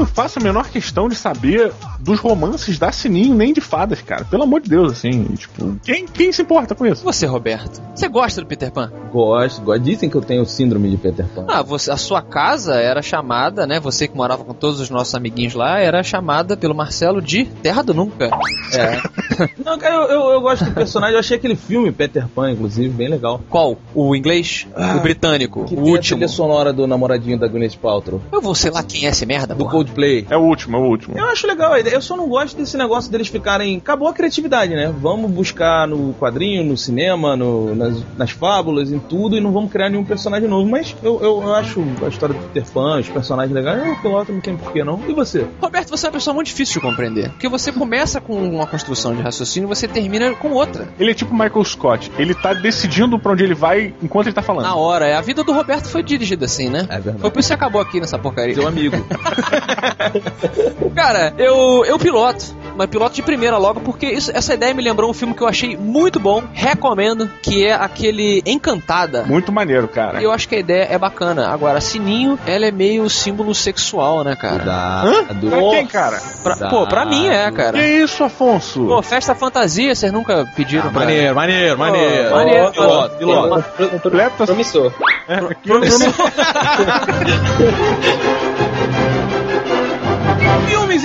Não 0.00 0.06
faço 0.06 0.38
a 0.38 0.42
menor 0.42 0.68
questão 0.68 1.08
de 1.08 1.14
saber 1.14 1.72
dos 2.00 2.18
romances 2.18 2.78
da 2.78 2.90
Sininho 2.90 3.34
nem 3.34 3.52
de 3.52 3.60
fadas, 3.60 4.00
cara. 4.00 4.24
Pelo 4.24 4.42
amor 4.44 4.60
de 4.62 4.70
Deus, 4.70 4.92
assim. 4.92 5.24
Tipo, 5.36 5.76
quem, 5.84 6.06
quem 6.06 6.32
se 6.32 6.42
importa 6.42 6.74
com 6.74 6.86
isso? 6.86 7.04
Você, 7.04 7.26
Roberto, 7.26 7.82
você 7.94 8.08
gosta 8.08 8.40
do 8.40 8.46
Peter 8.46 8.70
Pan? 8.72 8.90
Gosto, 9.12 9.60
gosto. 9.62 9.82
Dizem 9.82 10.08
que 10.08 10.16
eu 10.16 10.22
tenho 10.22 10.44
síndrome 10.46 10.90
de 10.90 10.96
Peter 10.96 11.26
Pan. 11.26 11.44
Ah, 11.48 11.62
você, 11.62 11.90
a 11.90 11.96
sua 11.96 12.22
casa 12.22 12.74
era 12.76 13.02
chamada, 13.02 13.66
né? 13.66 13.78
Você 13.78 14.08
que 14.08 14.16
morava 14.16 14.42
com 14.44 14.54
todos 14.54 14.80
os 14.80 14.88
nossos 14.90 15.14
amiguinhos 15.14 15.54
lá, 15.54 15.78
era 15.78 16.02
chamada 16.02 16.56
pelo 16.56 16.74
Marcelo 16.74 17.20
de 17.20 17.44
Terra 17.44 17.82
do 17.82 17.92
Nunca. 17.92 18.30
É. 18.74 19.00
Não, 19.64 19.78
cara, 19.78 19.94
eu, 19.96 20.02
eu, 20.08 20.30
eu 20.32 20.40
gosto 20.40 20.64
do 20.64 20.72
personagem. 20.72 21.14
Eu 21.14 21.20
achei 21.20 21.36
aquele 21.36 21.56
filme, 21.56 21.92
Peter 21.92 22.26
Pan, 22.28 22.50
inclusive, 22.50 22.88
bem 22.88 23.08
legal. 23.08 23.40
Qual? 23.50 23.76
O 23.94 24.14
inglês? 24.16 24.66
o 24.96 25.00
britânico? 25.00 25.64
Que 25.64 25.74
o 25.74 25.76
tem 25.76 25.88
a 25.88 25.92
último? 25.92 26.18
trilha 26.18 26.28
sonora 26.28 26.72
do 26.72 26.86
namoradinho 26.86 27.38
da 27.38 27.46
Gwyneth 27.46 27.76
Paltrow. 27.80 28.20
Eu 28.32 28.40
vou 28.40 28.54
sei 28.54 28.70
lá 28.70 28.82
quem 28.82 29.06
é 29.06 29.10
esse 29.10 29.26
merda, 29.26 29.54
Do 29.54 29.64
porra. 29.64 29.72
Coldplay. 29.90 30.26
É 30.30 30.36
o 30.36 30.40
último, 30.40 30.76
é 30.76 30.80
o 30.80 30.84
último. 30.84 31.18
Eu 31.18 31.24
acho 31.26 31.46
legal 31.46 31.72
a 31.72 31.80
ideia. 31.80 31.94
Eu 31.94 32.02
só 32.02 32.16
não 32.16 32.28
gosto 32.28 32.56
desse 32.56 32.76
negócio 32.76 33.10
deles 33.10 33.28
ficarem. 33.28 33.76
Acabou 33.78 34.08
a 34.08 34.12
criatividade, 34.12 34.74
né? 34.74 34.92
Vamos 35.00 35.30
buscar 35.30 35.86
no 35.86 36.14
quadrinho, 36.14 36.64
no 36.64 36.76
cinema, 36.76 37.36
no- 37.36 37.74
nas, 37.74 38.02
nas 38.16 38.30
fábulas, 38.30 38.92
em 38.92 38.98
tudo, 38.98 39.36
e 39.36 39.40
não 39.40 39.52
vamos 39.52 39.70
criar 39.70 39.88
nenhum 39.90 40.04
personagem 40.04 40.48
novo. 40.48 40.68
Mas 40.68 40.94
eu, 41.02 41.20
eu, 41.22 41.42
eu 41.42 41.54
acho 41.54 41.82
a 42.04 42.08
história 42.08 42.34
do 42.34 42.40
Peter 42.46 42.64
Pan, 42.70 42.98
os 43.00 43.08
personagens 43.08 43.52
legais. 43.54 43.86
Eu 43.86 43.96
piloto, 43.96 44.32
não 44.32 44.40
tem 44.40 44.56
porquê 44.56 44.84
não. 44.84 45.00
E 45.08 45.12
você? 45.12 45.46
Roberto, 45.60 45.90
você 45.90 46.06
é 46.06 46.08
uma 46.08 46.12
pessoa 46.14 46.34
muito 46.34 46.46
difícil 46.48 46.80
de 46.80 46.86
compreender. 46.86 47.30
Porque 47.30 47.48
você 47.48 47.72
começa 47.72 48.20
com 48.20 48.34
uma 48.36 48.66
construção 48.66 49.14
de 49.14 49.22
raciocínio 49.22 49.66
e 49.66 49.68
você 49.68 49.86
termina 49.88 50.34
com 50.34 50.50
outra. 50.52 50.88
Ele 50.98 51.10
é 51.10 51.14
tipo 51.14 51.32
Michael 51.34 51.64
Scott. 51.64 52.10
Ele 52.18 52.34
tá 52.34 52.52
decidindo 52.54 53.18
pra 53.18 53.32
onde 53.32 53.44
ele 53.44 53.54
vai 53.54 53.94
enquanto 54.02 54.26
ele 54.26 54.34
tá 54.34 54.42
falando. 54.42 54.64
Na 54.64 54.74
hora. 54.74 55.06
É, 55.06 55.14
A 55.16 55.20
vida 55.20 55.42
do 55.42 55.52
Roberto 55.52 55.86
foi 55.88 56.02
dirigida 56.02 56.44
assim, 56.44 56.68
né? 56.68 56.86
É 56.88 56.94
verdade. 56.94 57.20
Foi 57.20 57.30
por 57.30 57.40
isso 57.40 57.48
que 57.48 57.50
você 57.50 57.54
acabou 57.54 57.80
aqui 57.80 58.00
nessa 58.00 58.18
porcaria. 58.18 58.54
Seu 58.54 58.66
amigo. 58.66 58.96
Cara, 60.94 61.32
eu, 61.38 61.84
eu 61.84 61.98
piloto. 61.98 62.60
Mas 62.76 62.88
piloto 62.88 63.14
de 63.16 63.22
primeira 63.22 63.58
logo, 63.58 63.80
porque 63.80 64.06
isso- 64.06 64.30
essa 64.32 64.54
ideia 64.54 64.72
me 64.72 64.80
lembrou 64.82 65.10
um 65.10 65.12
filme 65.12 65.34
que 65.34 65.42
eu 65.42 65.48
achei 65.48 65.76
muito 65.76 66.18
bom, 66.20 66.42
recomendo, 66.54 67.28
que 67.42 67.66
é 67.66 67.72
aquele 67.74 68.42
Encantada. 68.46 69.24
Muito 69.24 69.50
maneiro, 69.52 69.86
cara. 69.88 70.22
Eu 70.22 70.30
acho 70.32 70.48
que 70.48 70.54
a 70.54 70.58
ideia 70.58 70.86
é 70.90 70.96
bacana. 70.96 71.48
Agora, 71.48 71.80
Sininho, 71.80 72.38
ela 72.46 72.64
é 72.66 72.70
meio 72.70 73.10
símbolo 73.10 73.54
sexual, 73.54 74.22
né, 74.24 74.34
cara? 74.36 74.56
Cuidado. 74.56 75.26
Pra 75.50 75.58
quem, 75.70 75.86
cara? 75.86 76.22
Pra- 76.42 76.56
pô, 76.70 76.86
pra 76.86 77.04
mim 77.04 77.28
é, 77.28 77.50
Que 77.50 77.56
cara. 77.56 77.86
isso, 77.86 78.24
Afonso? 78.24 78.86
Pô, 78.86 79.02
festa 79.02 79.34
fantasia, 79.34 79.94
vocês 79.94 80.10
nunca 80.12 80.46
pediram 80.56 80.90
pra... 80.90 81.00
Maneiro, 81.00 81.34
maneiro, 81.34 81.78
maneiro. 81.78 82.30
maneiro. 82.30 82.70
Piloto, 82.70 83.16
piloto. 83.16 83.64
Pro- 83.76 84.00
pro- 84.00 84.16
Leptas- 84.16 84.46
Promissor. 84.48 84.92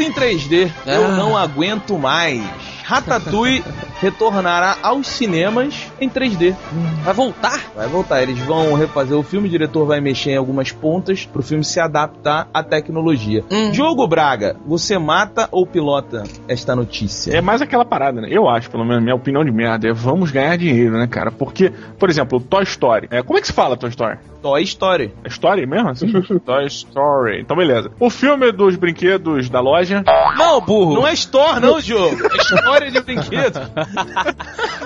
em 0.05 0.11
3D, 0.11 0.71
eu 0.85 1.05
Ah. 1.05 1.09
não 1.09 1.35
aguento 1.37 1.97
mais. 1.97 2.41
Ratatouille 2.83 3.63
retornará 3.99 4.77
aos 4.81 5.07
cinemas 5.07 5.91
em 5.99 6.09
3D. 6.09 6.55
Vai 7.03 7.13
voltar? 7.13 7.61
Vai 7.75 7.87
voltar, 7.87 8.21
eles 8.21 8.39
vão 8.39 8.73
refazer 8.73 9.17
o 9.17 9.23
filme, 9.23 9.47
o 9.47 9.51
diretor 9.51 9.85
vai 9.85 10.01
mexer 10.01 10.31
em 10.31 10.37
algumas 10.37 10.71
pontas 10.71 11.25
pro 11.25 11.43
filme 11.43 11.63
se 11.63 11.79
adaptar 11.79 12.47
à 12.53 12.63
tecnologia. 12.63 13.43
Hum. 13.49 13.71
Diogo 13.71 14.07
Braga, 14.07 14.55
você 14.65 14.97
mata 14.97 15.47
ou 15.51 15.65
pilota 15.65 16.23
esta 16.47 16.75
notícia? 16.75 17.35
É 17.35 17.41
mais 17.41 17.61
aquela 17.61 17.85
parada, 17.85 18.21
né? 18.21 18.27
Eu 18.31 18.49
acho, 18.49 18.69
pelo 18.69 18.85
menos, 18.85 19.03
minha 19.03 19.15
opinião 19.15 19.43
de 19.43 19.51
merda, 19.51 19.87
é 19.87 19.93
vamos 19.93 20.31
ganhar 20.31 20.57
dinheiro, 20.57 20.97
né, 20.97 21.07
cara? 21.07 21.31
Porque, 21.31 21.71
por 21.97 22.09
exemplo, 22.09 22.39
Toy 22.39 22.63
Story. 22.63 23.07
É, 23.11 23.21
como 23.21 23.37
é 23.37 23.41
que 23.41 23.47
se 23.47 23.53
fala 23.53 23.77
Toy 23.77 23.89
Story? 23.89 24.17
Toy 24.41 24.61
Story. 24.63 25.13
É 25.23 25.27
Story 25.27 25.65
mesmo? 25.65 25.89
Assim? 25.89 26.11
Toy 26.45 26.65
Story. 26.67 27.41
Então, 27.41 27.57
beleza. 27.57 27.91
O 27.99 28.09
filme 28.09 28.51
dos 28.51 28.75
brinquedos 28.75 29.49
da 29.49 29.59
loja. 29.59 30.03
Não, 30.37 30.61
burro. 30.61 30.95
Não 30.95 31.07
é 31.07 31.13
Store, 31.13 31.59
não, 31.59 31.79
Diogo. 31.79 32.15
É 32.31 32.37
história 32.37 32.91
de 32.91 33.01
brinquedo. 33.01 33.59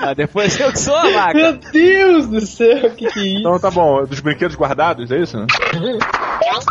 Ah, 0.01 0.13
depois 0.13 0.59
eu 0.59 0.71
que 0.71 0.79
sou 0.79 0.95
a 0.95 1.09
vaca. 1.09 1.33
Meu 1.33 1.53
Deus 1.71 2.27
do 2.27 2.41
céu, 2.41 2.87
o 2.87 2.91
que 2.91 3.09
que 3.11 3.19
é 3.19 3.23
isso? 3.23 3.39
Então 3.39 3.59
tá 3.59 3.69
bom, 3.69 4.05
dos 4.05 4.19
brinquedos 4.19 4.55
guardados, 4.55 5.11
é 5.11 5.17
isso? 5.17 5.37
Né? 5.37 5.45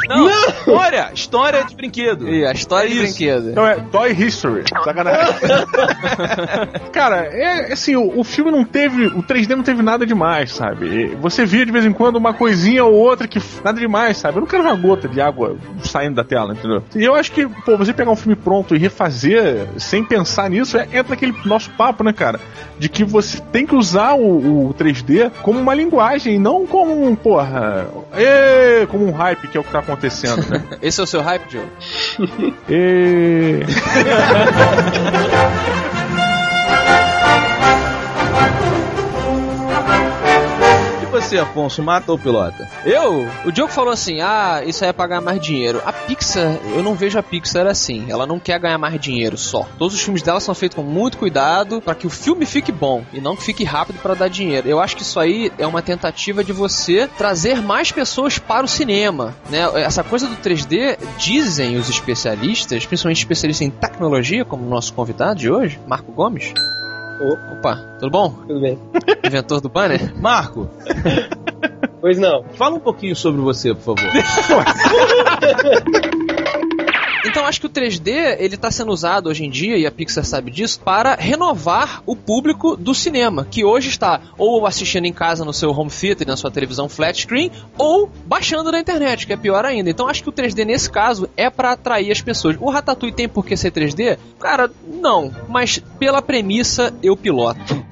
Não, 0.09 0.29
história. 0.49 1.11
História 1.13 1.65
de 1.65 1.75
brinquedo. 1.75 2.29
Ih, 2.29 2.47
a 2.47 2.53
história 2.53 2.89
É 2.89 2.91
de 2.91 2.99
brinquedo. 2.99 3.51
Então 3.51 3.67
é 3.67 3.77
Toy 3.77 4.13
History. 4.13 4.65
Sacanagem. 4.85 5.35
Cara, 6.93 7.17
é 7.27 7.73
assim, 7.73 7.97
o, 7.97 8.19
o 8.19 8.25
filme 8.25 8.51
não 8.51 8.65
teve. 8.65 9.07
O 9.07 9.23
3D 9.23 9.51
não 9.51 9.63
teve 9.63 9.83
nada 9.83 10.07
demais, 10.07 10.53
sabe? 10.53 10.87
E 10.87 11.07
Você 11.17 11.45
via 11.45 11.67
de 11.67 11.73
vez 11.73 11.85
em 11.85 11.93
quando 11.93 12.17
uma 12.17 12.33
coisinha 12.33 12.85
ou 12.85 12.95
outra 12.95 13.29
que. 13.29 13.41
Nada 13.63 13.79
demais, 13.79 14.17
sabe? 14.17 14.39
Eu 14.39 14.41
não 14.41 14.49
quero 14.49 14.63
uma 14.63 14.75
gota 14.75 15.09
de 15.09 15.21
água 15.21 15.57
saindo 15.83 16.15
da 16.17 16.25
tela, 16.25 16.55
entendeu? 16.55 16.83
E 16.95 17.05
eu 17.05 17.15
acho 17.15 17.31
que, 17.33 17.47
pô, 17.47 17.77
você 17.77 17.93
pegar 17.93 18.11
um 18.11 18.17
filme 18.17 18.37
pronto 18.37 18.75
e 18.75 18.79
refazer 18.79 19.67
sem 19.79 20.03
pensar 20.05 20.49
nisso, 20.51 20.77
é, 20.79 20.89
entra 20.93 21.15
aquele 21.15 21.35
nosso 21.45 21.71
papo, 21.71 22.03
né, 22.03 22.13
cara? 22.19 22.41
De 22.79 22.89
que 22.89 23.05
você 23.05 23.41
tem 23.53 23.65
que 23.67 23.75
usar 23.75 24.15
o, 24.15 24.69
o 24.69 24.75
3D 24.75 25.31
como 25.43 25.59
uma 25.59 25.75
linguagem, 25.75 26.39
não 26.39 26.67
como 26.67 27.07
um, 27.07 27.15
porra. 27.15 27.87
ê, 28.15 28.87
como 28.87 29.07
um 29.07 29.13
hype, 29.13 29.49
que 29.49 29.57
é 29.57 29.61
o 29.61 29.65
que 29.65 29.73
tá 29.73 29.79
acontecendo, 29.79 30.49
né? 30.49 30.63
Esse 30.83 31.01
é 31.01 31.05
o 31.05 31.07
seu 31.07 31.23
hype, 31.23 31.51
Joe? 31.51 31.63
E 32.69 33.61
você, 41.21 41.39
Afonso, 41.39 41.83
mata 41.83 42.13
ou 42.13 42.19
pilota? 42.19 42.69
Eu? 42.85 43.29
O 43.45 43.51
Diogo 43.51 43.73
falou 43.73 43.93
assim: 43.93 44.21
ah, 44.21 44.63
isso 44.65 44.85
aí 44.85 44.91
é 44.91 44.93
pagar 44.93 45.21
mais 45.21 45.41
dinheiro. 45.41 45.83
A 45.85 45.93
Pixar, 45.93 46.57
eu 46.75 46.83
não 46.83 46.95
vejo 46.95 47.19
a 47.19 47.23
Pixar 47.23 47.67
assim. 47.67 48.07
Ela 48.09 48.27
não 48.27 48.39
quer 48.39 48.59
ganhar 48.61 48.79
mais 48.79 48.99
dinheiro 49.01 49.37
só. 49.37 49.67
Todos 49.79 49.95
os 49.95 50.01
filmes 50.01 50.23
dela 50.23 50.41
são 50.41 50.55
feitos 50.55 50.77
com 50.77 50.83
muito 50.83 51.19
cuidado 51.19 51.81
para 51.81 51.95
que 51.95 52.07
o 52.07 52.11
filme 52.11 52.47
fique 52.47 52.71
bom 52.71 53.05
e 53.13 53.21
não 53.21 53.37
que 53.37 53.43
fique 53.43 53.65
rápido 53.65 53.99
para 54.01 54.15
dar 54.15 54.29
dinheiro. 54.29 54.69
Eu 54.69 54.81
acho 54.81 54.97
que 54.97 55.03
isso 55.03 55.19
aí 55.19 55.53
é 55.59 55.67
uma 55.67 55.83
tentativa 55.83 56.45
de 56.45 56.53
você 56.53 57.09
trazer 57.19 57.61
mais 57.61 57.91
pessoas 57.91 58.39
para 58.39 58.65
o 58.65 58.69
cinema, 58.69 59.35
né? 59.51 59.61
Essa 59.75 60.05
coisa 60.05 60.29
do 60.29 60.37
3D, 60.37 60.99
dizem 61.19 61.77
os 61.77 61.89
especialistas, 61.89 62.87
principalmente 62.87 63.19
especialistas 63.19 63.67
em 63.67 63.71
tecnologia, 63.71 64.45
como 64.45 64.65
o 64.65 64.69
nosso 64.69 64.93
convidado 64.93 65.41
de 65.41 65.51
hoje, 65.51 65.81
Marco 65.87 66.13
Gomes. 66.13 66.53
Opa, 67.21 67.77
tudo 67.99 68.11
bom? 68.11 68.31
Tudo 68.47 68.61
bem. 68.61 68.79
Inventor 69.25 69.61
do 69.61 69.69
banner? 69.69 70.15
Marco, 70.21 70.69
Pois 72.01 72.19
não. 72.19 72.45
fala 72.55 72.77
um 72.77 72.81
pouquinho 72.81 73.17
sobre 73.17 73.41
você, 73.41 73.75
por 73.75 73.97
favor. 73.97 74.13
Então 77.39 77.47
acho 77.47 77.61
que 77.61 77.67
o 77.69 77.71
3D 77.71 78.37
ele 78.41 78.57
está 78.57 78.69
sendo 78.69 78.91
usado 78.91 79.29
hoje 79.29 79.45
em 79.45 79.49
dia 79.49 79.79
e 79.79 79.87
a 79.87 79.93
Pixar 79.93 80.25
sabe 80.25 80.51
disso 80.51 80.81
para 80.81 81.15
renovar 81.15 82.03
o 82.05 82.17
público 82.17 82.77
do 82.77 82.93
cinema 82.93 83.47
que 83.49 83.65
hoje 83.65 83.91
está 83.91 84.21
ou 84.37 84.67
assistindo 84.67 85.05
em 85.05 85.13
casa 85.13 85.45
no 85.45 85.53
seu 85.53 85.71
home 85.71 85.89
theater 85.89 86.27
na 86.27 86.37
sua 86.37 86.51
televisão 86.51 86.89
flat 86.89 87.17
screen 87.21 87.53
ou 87.79 88.11
baixando 88.27 88.73
na 88.73 88.81
internet 88.81 89.25
que 89.25 89.33
é 89.33 89.37
pior 89.37 89.65
ainda. 89.65 89.89
Então 89.89 90.09
acho 90.09 90.25
que 90.25 90.29
o 90.29 90.33
3D 90.33 90.65
nesse 90.65 90.91
caso 90.91 91.31
é 91.37 91.49
para 91.49 91.71
atrair 91.71 92.11
as 92.11 92.21
pessoas. 92.21 92.57
O 92.59 92.71
Ratatouille 92.71 93.15
tem 93.15 93.29
por 93.29 93.47
que 93.47 93.57
ser 93.57 93.71
3D? 93.71 94.19
Cara, 94.41 94.69
não. 94.85 95.33
Mas 95.49 95.79
pela 95.97 96.21
premissa 96.21 96.93
eu 97.05 97.17
piloto. 97.17 97.87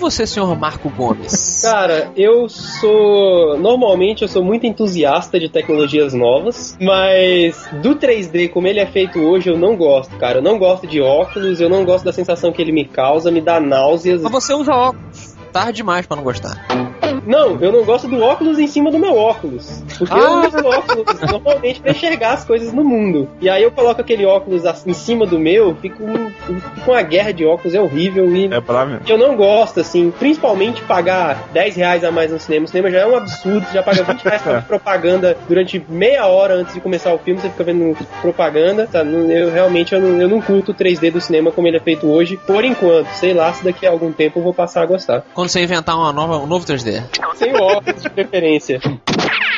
E 0.00 0.08
você, 0.10 0.26
senhor 0.26 0.58
Marco 0.58 0.88
Gomes? 0.88 1.60
Cara, 1.60 2.10
eu 2.16 2.48
sou. 2.48 3.58
Normalmente 3.58 4.22
eu 4.22 4.28
sou 4.28 4.42
muito 4.42 4.66
entusiasta 4.66 5.38
de 5.38 5.50
tecnologias 5.50 6.14
novas, 6.14 6.74
mas 6.80 7.68
do 7.82 7.94
3D, 7.94 8.48
como 8.48 8.66
ele 8.66 8.80
é 8.80 8.86
feito 8.86 9.18
hoje, 9.18 9.50
eu 9.50 9.58
não 9.58 9.76
gosto, 9.76 10.16
cara. 10.16 10.38
Eu 10.38 10.42
não 10.42 10.58
gosto 10.58 10.86
de 10.86 11.02
óculos, 11.02 11.60
eu 11.60 11.68
não 11.68 11.84
gosto 11.84 12.06
da 12.06 12.14
sensação 12.14 12.50
que 12.50 12.62
ele 12.62 12.72
me 12.72 12.86
causa, 12.86 13.30
me 13.30 13.42
dá 13.42 13.60
náuseas. 13.60 14.22
Mas 14.22 14.32
você 14.32 14.54
usa 14.54 14.72
óculos. 14.72 15.36
Tarde 15.52 15.74
demais 15.74 16.06
para 16.06 16.16
não 16.16 16.24
gostar. 16.24 16.99
Não, 17.26 17.58
eu 17.60 17.72
não 17.72 17.84
gosto 17.84 18.08
do 18.08 18.20
óculos 18.22 18.58
em 18.58 18.66
cima 18.66 18.90
do 18.90 18.98
meu 18.98 19.16
óculos. 19.16 19.82
Porque 19.98 20.12
eu 20.14 20.18
Ah. 20.18 20.46
uso 20.46 20.66
óculos 20.66 21.20
normalmente 21.30 21.80
pra 21.80 21.90
enxergar 21.92 22.32
as 22.34 22.44
coisas 22.44 22.72
no 22.72 22.84
mundo. 22.84 23.28
E 23.40 23.48
aí 23.48 23.62
eu 23.62 23.70
coloco 23.70 24.00
aquele 24.00 24.24
óculos 24.26 24.62
em 24.86 24.92
cima 24.94 25.26
do 25.26 25.38
meu, 25.38 25.74
fico, 25.76 26.04
fico 26.74 26.90
uma 26.90 27.02
guerra 27.02 27.32
de 27.32 27.44
óculos, 27.44 27.74
é 27.74 27.80
horrível. 27.80 28.34
E 28.34 28.46
É 28.52 28.60
pra 28.60 28.84
mim. 28.86 28.98
eu 29.08 29.18
não 29.18 29.36
gosto, 29.36 29.80
assim, 29.80 30.10
principalmente 30.10 30.82
pagar 30.82 31.48
10 31.52 31.76
reais 31.76 32.04
a 32.04 32.10
mais 32.10 32.30
no 32.30 32.38
cinema. 32.38 32.64
O 32.64 32.68
cinema 32.68 32.90
já 32.90 32.98
é 33.00 33.06
um 33.06 33.16
absurdo, 33.16 33.66
você 33.66 33.74
já 33.74 33.82
paga 33.82 34.02
20 34.02 34.22
reais 34.22 34.42
pra 34.42 34.52
ver 34.60 34.62
propaganda 34.64 35.36
durante 35.48 35.84
meia 35.88 36.26
hora 36.26 36.54
antes 36.54 36.74
de 36.74 36.80
começar 36.80 37.12
o 37.12 37.18
filme, 37.18 37.40
você 37.40 37.48
fica 37.50 37.64
vendo 37.64 37.96
propaganda. 38.20 38.88
Tá? 38.90 39.00
Eu 39.02 39.50
realmente 39.50 39.94
eu 39.94 40.00
não, 40.00 40.20
eu 40.20 40.28
não 40.28 40.40
curto 40.40 40.72
o 40.72 40.74
3D 40.74 41.10
do 41.12 41.20
cinema 41.20 41.50
como 41.52 41.66
ele 41.68 41.76
é 41.76 41.80
feito 41.80 42.06
hoje, 42.10 42.38
por 42.46 42.64
enquanto. 42.64 43.08
Sei 43.14 43.32
lá 43.34 43.52
se 43.52 43.64
daqui 43.64 43.86
a 43.86 43.90
algum 43.90 44.12
tempo 44.12 44.38
eu 44.38 44.42
vou 44.42 44.54
passar 44.54 44.82
a 44.82 44.86
gostar. 44.86 45.24
Quando 45.34 45.48
você 45.48 45.62
inventar 45.62 45.96
uma 45.96 46.12
nova, 46.12 46.38
um 46.38 46.46
novo 46.46 46.64
3D. 46.66 47.02
Sem 47.34 47.54
o 47.54 47.62
óculos 47.62 48.02
de 48.02 48.10
preferência. 48.10 48.80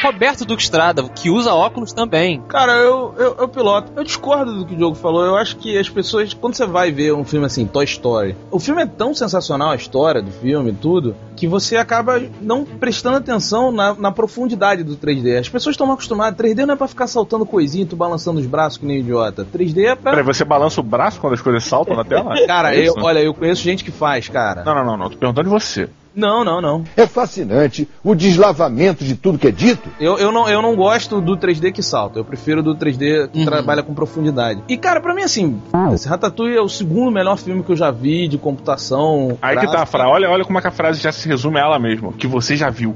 Roberto 0.02 0.44
Duque 0.44 0.62
Estrada, 0.62 1.08
que 1.08 1.30
usa 1.30 1.54
óculos 1.54 1.92
também. 1.92 2.42
Cara, 2.48 2.72
eu, 2.72 3.14
eu, 3.16 3.36
eu 3.38 3.48
piloto. 3.48 3.92
Eu 3.94 4.02
discordo 4.02 4.52
do 4.58 4.66
que 4.66 4.74
o 4.74 4.76
Diogo 4.76 4.96
falou. 4.96 5.24
Eu 5.24 5.36
acho 5.36 5.56
que 5.56 5.78
as 5.78 5.88
pessoas, 5.88 6.34
quando 6.34 6.54
você 6.54 6.66
vai 6.66 6.90
ver 6.90 7.14
um 7.14 7.24
filme 7.24 7.46
assim, 7.46 7.64
Toy 7.66 7.84
Story, 7.84 8.36
o 8.50 8.58
filme 8.58 8.82
é 8.82 8.86
tão 8.86 9.14
sensacional, 9.14 9.70
a 9.70 9.76
história 9.76 10.20
do 10.20 10.32
filme 10.32 10.70
e 10.70 10.74
tudo, 10.74 11.14
que 11.36 11.46
você 11.46 11.76
acaba 11.76 12.20
não 12.40 12.64
prestando 12.64 13.18
atenção 13.18 13.70
na, 13.70 13.94
na 13.94 14.10
profundidade 14.10 14.82
do 14.82 14.96
3D. 14.96 15.38
As 15.38 15.48
pessoas 15.48 15.74
estão 15.74 15.90
acostumadas. 15.92 16.36
3D 16.36 16.66
não 16.66 16.74
é 16.74 16.76
pra 16.76 16.88
ficar 16.88 17.06
saltando 17.06 17.46
coisinha, 17.46 17.84
e 17.84 17.86
tu 17.86 17.94
balançando 17.94 18.40
os 18.40 18.46
braços 18.46 18.78
que 18.78 18.86
nem 18.86 18.98
idiota. 18.98 19.46
3D 19.54 19.84
é 19.84 19.94
pra. 19.94 20.10
Peraí, 20.10 20.24
você 20.24 20.44
balança 20.44 20.80
o 20.80 20.84
braço 20.84 21.20
quando 21.20 21.34
as 21.34 21.40
coisas 21.40 21.62
saltam 21.62 21.94
na 21.94 22.04
tela? 22.04 22.34
Cara, 22.46 22.74
É 22.74 22.88
eu, 22.88 22.94
olha, 22.98 23.20
eu 23.20 23.32
conheço 23.32 23.62
gente 23.62 23.84
que 23.84 23.92
faz, 23.92 24.28
cara. 24.28 24.64
Não, 24.64 24.74
não, 24.74 24.84
não, 24.84 24.96
não. 24.96 25.10
Tô 25.10 25.16
perguntando 25.16 25.44
de 25.48 25.54
você. 25.54 25.88
Não, 26.14 26.44
não, 26.44 26.60
não. 26.60 26.84
É 26.96 27.06
fascinante 27.06 27.88
o 28.04 28.14
deslavamento 28.14 29.04
de 29.04 29.14
tudo 29.16 29.38
que 29.38 29.48
é 29.48 29.50
dito. 29.50 29.88
Eu, 30.00 30.18
eu, 30.18 30.30
não, 30.32 30.48
eu 30.48 30.60
não 30.60 30.74
gosto 30.76 31.20
do 31.20 31.36
3D 31.36 31.72
que 31.72 31.82
salta. 31.82 32.18
Eu 32.18 32.24
prefiro 32.24 32.62
do 32.62 32.74
3D 32.76 33.28
que 33.28 33.38
Uhum. 33.40 33.44
trabalha 33.44 33.82
com 33.82 33.94
profundidade. 33.94 34.62
E, 34.68 34.76
cara, 34.76 35.00
pra 35.00 35.14
mim, 35.14 35.22
assim, 35.22 35.60
esse 35.94 36.08
Ratatouille 36.08 36.56
é 36.56 36.60
o 36.60 36.68
segundo 36.68 37.10
melhor 37.10 37.36
filme 37.38 37.62
que 37.62 37.70
eu 37.72 37.76
já 37.76 37.90
vi 37.90 38.28
de 38.28 38.38
computação. 38.38 39.38
Aí 39.42 39.56
que 39.58 39.66
tá. 39.66 39.86
Fra. 39.86 40.08
Olha, 40.08 40.30
olha 40.30 40.44
como 40.44 40.58
é 40.58 40.60
que 40.62 40.68
a 40.68 40.70
frase 40.70 41.00
já 41.02 41.10
se 41.12 41.26
resume 41.28 41.58
a 41.58 41.62
ela 41.62 41.78
mesma. 41.78 42.12
Que 42.12 42.26
você 42.26 42.56
já 42.56 42.70
viu. 42.70 42.94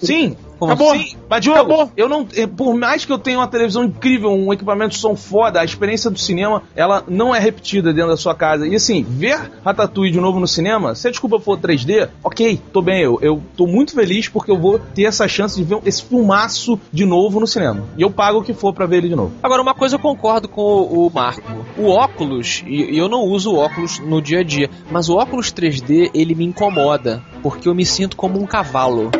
Sim, 0.00 0.36
Como 0.58 0.72
Acabou. 0.72 0.94
Sim, 0.96 1.16
mas 1.28 1.40
Diogo, 1.42 1.58
Acabou. 1.60 1.90
eu 1.96 2.08
não. 2.08 2.26
eh, 2.34 2.46
Por 2.46 2.74
mais 2.74 3.04
que 3.04 3.12
eu 3.12 3.18
tenha 3.18 3.38
uma 3.38 3.46
televisão 3.46 3.84
incrível, 3.84 4.30
um 4.30 4.52
equipamento 4.52 4.90
de 4.94 4.98
som 4.98 5.14
foda, 5.14 5.60
a 5.60 5.64
experiência 5.64 6.10
do 6.10 6.18
cinema, 6.18 6.62
ela 6.74 7.04
não 7.08 7.34
é 7.34 7.38
repetida 7.38 7.92
dentro 7.92 8.10
da 8.10 8.16
sua 8.16 8.34
casa. 8.34 8.66
E 8.66 8.74
assim, 8.74 9.02
ver 9.02 9.38
Ratatouille 9.64 10.12
de 10.12 10.20
novo 10.20 10.40
no 10.40 10.46
cinema, 10.48 10.94
se 10.94 11.08
a 11.08 11.10
desculpa 11.10 11.38
for 11.38 11.58
3D, 11.58 12.08
ok, 12.24 12.60
tô 12.72 12.80
bem, 12.80 13.00
eu, 13.02 13.18
eu 13.20 13.42
tô 13.56 13.66
muito 13.66 13.92
feliz 13.94 14.28
porque 14.28 14.50
eu 14.50 14.56
vou 14.58 14.78
ter 14.78 15.04
essa 15.04 15.28
chance 15.28 15.56
de 15.56 15.64
ver 15.64 15.78
esse 15.84 16.02
filmaço 16.02 16.78
de 16.92 17.04
novo 17.04 17.38
no 17.40 17.46
cinema. 17.46 17.84
E 17.96 18.02
eu 18.02 18.10
pago 18.10 18.38
o 18.38 18.42
que 18.42 18.54
for 18.54 18.72
pra 18.72 18.86
ver 18.86 18.98
ele 18.98 19.08
de 19.10 19.16
novo. 19.16 19.32
Agora, 19.42 19.60
uma 19.60 19.74
coisa 19.74 19.96
eu 19.96 20.00
concordo 20.00 20.48
com 20.48 20.60
o, 20.62 21.06
o 21.06 21.10
Marco. 21.12 21.66
O 21.76 21.88
óculos, 21.90 22.62
e 22.66 22.86
e 22.96 22.98
eu 22.98 23.08
não 23.08 23.22
uso 23.24 23.54
óculos 23.54 23.98
no 23.98 24.22
dia 24.22 24.40
a 24.40 24.42
dia, 24.44 24.70
mas 24.90 25.08
o 25.08 25.16
óculos 25.16 25.52
3D, 25.52 26.10
ele 26.14 26.34
me 26.34 26.44
incomoda, 26.44 27.22
porque 27.48 27.68
eu 27.68 27.74
me 27.76 27.86
sinto 27.86 28.16
como 28.16 28.40
um 28.40 28.46
cavalo. 28.46 29.10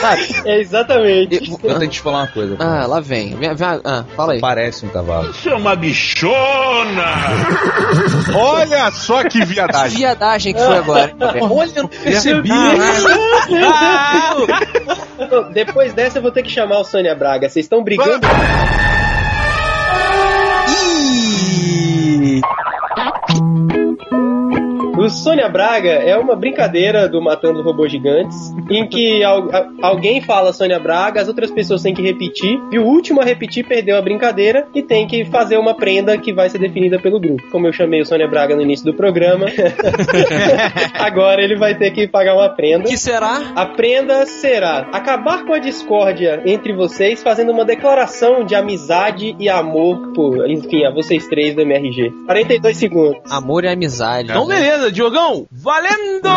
Sabe? 0.00 0.28
É 0.48 0.60
exatamente. 0.60 1.50
Eu- 1.50 1.58
Eu 1.70 1.78
tenho 1.78 1.90
que 1.90 1.96
te 1.96 2.00
falar 2.00 2.20
uma 2.20 2.26
coisa. 2.28 2.56
Ah, 2.58 2.86
lá 2.86 3.00
vem. 3.00 3.34
vem, 3.36 3.54
vem 3.54 3.68
ah, 3.84 4.04
fala 4.16 4.32
aí. 4.32 4.40
Parece 4.40 4.86
um 4.86 4.88
cavalo. 4.88 5.30
Olha 8.34 8.90
só 8.92 9.22
que 9.24 9.40
Que 9.40 9.44
viadagem. 9.44 9.98
viadagem 9.98 10.54
que 10.54 10.60
foi 10.60 10.78
agora. 10.78 11.12
Olha, 11.50 11.70
eu 11.76 11.82
não 11.82 11.88
percebi. 11.88 12.48
Depois 15.52 15.92
dessa 15.92 16.18
eu 16.18 16.22
vou 16.22 16.30
ter 16.30 16.42
que 16.42 16.50
chamar 16.50 16.78
o 16.78 16.84
Sônia 16.84 17.14
Braga. 17.14 17.48
Vocês 17.48 17.66
estão 17.66 17.82
brigando? 17.84 18.26
O 25.00 25.08
Sônia 25.08 25.48
Braga 25.48 25.90
é 25.90 26.16
uma 26.16 26.34
brincadeira 26.34 27.08
do 27.08 27.22
Matando 27.22 27.62
Robôs 27.62 27.90
Gigantes, 27.92 28.52
em 28.68 28.84
que 28.88 29.22
al- 29.22 29.48
alguém 29.80 30.20
fala 30.20 30.52
Sônia 30.52 30.80
Braga, 30.80 31.20
as 31.20 31.28
outras 31.28 31.52
pessoas 31.52 31.82
têm 31.82 31.94
que 31.94 32.02
repetir, 32.02 32.60
e 32.72 32.78
o 32.80 32.84
último 32.84 33.20
a 33.20 33.24
repetir 33.24 33.64
perdeu 33.64 33.96
a 33.96 34.02
brincadeira 34.02 34.66
e 34.74 34.82
tem 34.82 35.06
que 35.06 35.24
fazer 35.26 35.56
uma 35.56 35.72
prenda 35.74 36.18
que 36.18 36.32
vai 36.32 36.50
ser 36.50 36.58
definida 36.58 36.98
pelo 36.98 37.20
grupo. 37.20 37.42
Como 37.52 37.66
eu 37.68 37.72
chamei 37.72 38.00
o 38.00 38.04
Sônia 38.04 38.26
Braga 38.26 38.56
no 38.56 38.62
início 38.62 38.84
do 38.86 38.92
programa, 38.92 39.46
agora 40.98 41.42
ele 41.42 41.56
vai 41.56 41.76
ter 41.76 41.92
que 41.92 42.08
pagar 42.08 42.34
uma 42.34 42.48
prenda. 42.48 42.88
que 42.88 42.98
será? 42.98 43.52
A 43.54 43.66
prenda 43.66 44.26
será 44.26 44.88
acabar 44.92 45.44
com 45.44 45.52
a 45.54 45.58
discórdia 45.60 46.42
entre 46.44 46.72
vocês, 46.74 47.22
fazendo 47.22 47.52
uma 47.52 47.64
declaração 47.64 48.44
de 48.44 48.54
amizade 48.56 49.36
e 49.38 49.48
amor 49.48 50.12
por, 50.12 50.50
enfim, 50.50 50.84
a 50.84 50.90
vocês 50.90 51.26
três 51.28 51.54
do 51.54 51.62
MRG. 51.62 52.10
42 52.26 52.76
segundos. 52.76 53.20
Amor 53.30 53.64
e 53.64 53.68
amizade. 53.68 54.30
Então, 54.30 54.46
beleza, 54.46 54.87
Diogão, 54.90 55.46
valendo! 55.50 56.28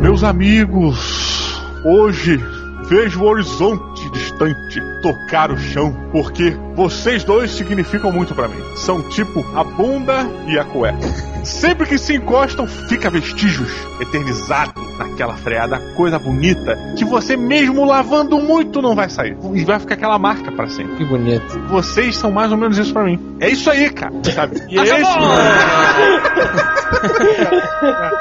Meus 0.00 0.22
amigos, 0.22 1.60
hoje 1.84 2.38
vejo 2.84 3.22
o 3.22 3.26
horizonte 3.26 4.10
distante 4.10 4.80
tocar 5.02 5.50
o 5.50 5.56
chão, 5.56 5.94
porque 6.12 6.50
vocês 6.74 7.24
dois 7.24 7.50
significam 7.50 8.12
muito 8.12 8.34
pra 8.34 8.48
mim. 8.48 8.62
São 8.76 9.02
tipo 9.08 9.44
a 9.56 9.64
bunda 9.64 10.28
e 10.46 10.58
a 10.58 10.64
cueca. 10.64 11.44
Sempre 11.44 11.86
que 11.86 11.98
se 11.98 12.14
encostam, 12.14 12.66
fica 12.66 13.10
vestígios 13.10 13.72
eternizados 14.00 14.83
naquela 14.98 15.34
freada, 15.34 15.78
coisa 15.94 16.18
bonita, 16.18 16.76
que 16.96 17.04
você 17.04 17.36
mesmo 17.36 17.84
lavando 17.84 18.38
muito 18.38 18.80
não 18.80 18.94
vai 18.94 19.08
sair. 19.08 19.36
E 19.52 19.64
vai 19.64 19.78
ficar 19.78 19.94
aquela 19.94 20.18
marca 20.18 20.50
pra 20.52 20.66
sempre. 20.68 20.96
Que 20.96 21.04
bonito. 21.04 21.58
Vocês 21.68 22.16
são 22.16 22.30
mais 22.30 22.50
ou 22.52 22.58
menos 22.58 22.78
isso 22.78 22.92
pra 22.92 23.04
mim. 23.04 23.36
É 23.40 23.50
isso 23.50 23.70
aí, 23.70 23.90
cara. 23.90 24.12
Sabe? 24.34 24.62
E 24.68 24.78
é 24.78 24.82
Acabou! 24.82 25.14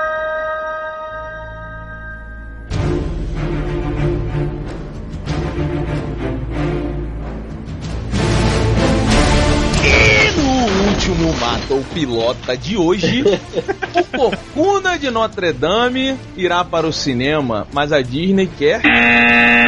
no 11.16 11.28
último 11.28 11.34
Mata 11.40 11.74
o 11.74 11.84
Pilota 11.94 12.58
de 12.58 12.78
hoje, 12.78 13.24
o 13.96 14.04
Corcunda 14.18 14.98
de 14.98 15.10
Notre 15.12 15.52
Dame 15.54 16.18
irá 16.36 16.64
para 16.64 16.88
o 16.88 16.94
cinema, 16.94 17.68
mas 17.74 17.92
a 17.92 18.02
Disney 18.02 18.48
quer. 18.48 18.82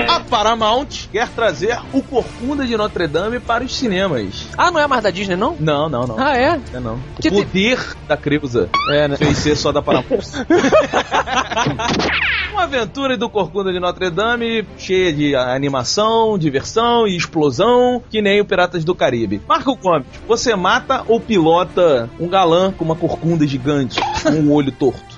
A 0.10 0.20
Paramount 0.22 0.88
quer 1.12 1.28
trazer 1.30 1.78
o 1.94 2.02
Corcunda 2.02 2.66
de 2.66 2.76
Notre 2.78 3.08
Dame 3.08 3.40
para 3.40 3.64
os 3.64 3.76
cinemas. 3.76 4.48
Ah, 4.58 4.72
não 4.72 4.80
é 4.80 4.88
mais 4.88 5.04
da 5.04 5.10
Disney, 5.10 5.36
não? 5.36 5.56
Não, 5.60 5.90
não, 5.90 6.08
não. 6.08 6.20
Ah, 6.20 6.36
é? 6.38 6.60
É 6.74 6.80
não. 6.80 6.96
O 6.96 7.22
Que 7.22 7.30
te- 7.30 7.36
poder 7.36 7.80
da 8.08 8.16
Creuza 8.18 8.70
É, 8.92 9.08
né? 9.08 9.18
fez 9.18 9.38
ser 9.38 9.56
só 9.56 9.72
da 9.72 9.82
Paramount. 9.82 10.06
Uma 12.52 12.64
aventura 12.64 13.18
do 13.18 13.30
Corcunda 13.30 13.72
de 13.74 13.80
Notre 13.80 14.10
Dame, 14.10 14.66
cheia 14.78 15.12
de 15.12 15.36
animação, 15.36 16.38
diversão 16.38 17.06
e 17.08 17.16
explosão, 17.18 18.02
que 18.10 18.22
nem 18.22 18.40
o 18.42 18.46
Piratas 18.46 18.84
do 18.86 18.96
Caribe. 18.96 19.42
Marco 19.48 19.76
Gomes, 19.76 20.06
você 20.28 20.56
mata 20.56 21.04
ou 21.08 21.20
pilota 21.20 21.35
um 21.38 22.28
galã 22.28 22.72
com 22.72 22.84
uma 22.84 22.96
corcunda 22.96 23.46
gigante, 23.46 24.00
com 24.24 24.32
um 24.32 24.52
olho 24.52 24.72
torto? 24.72 25.16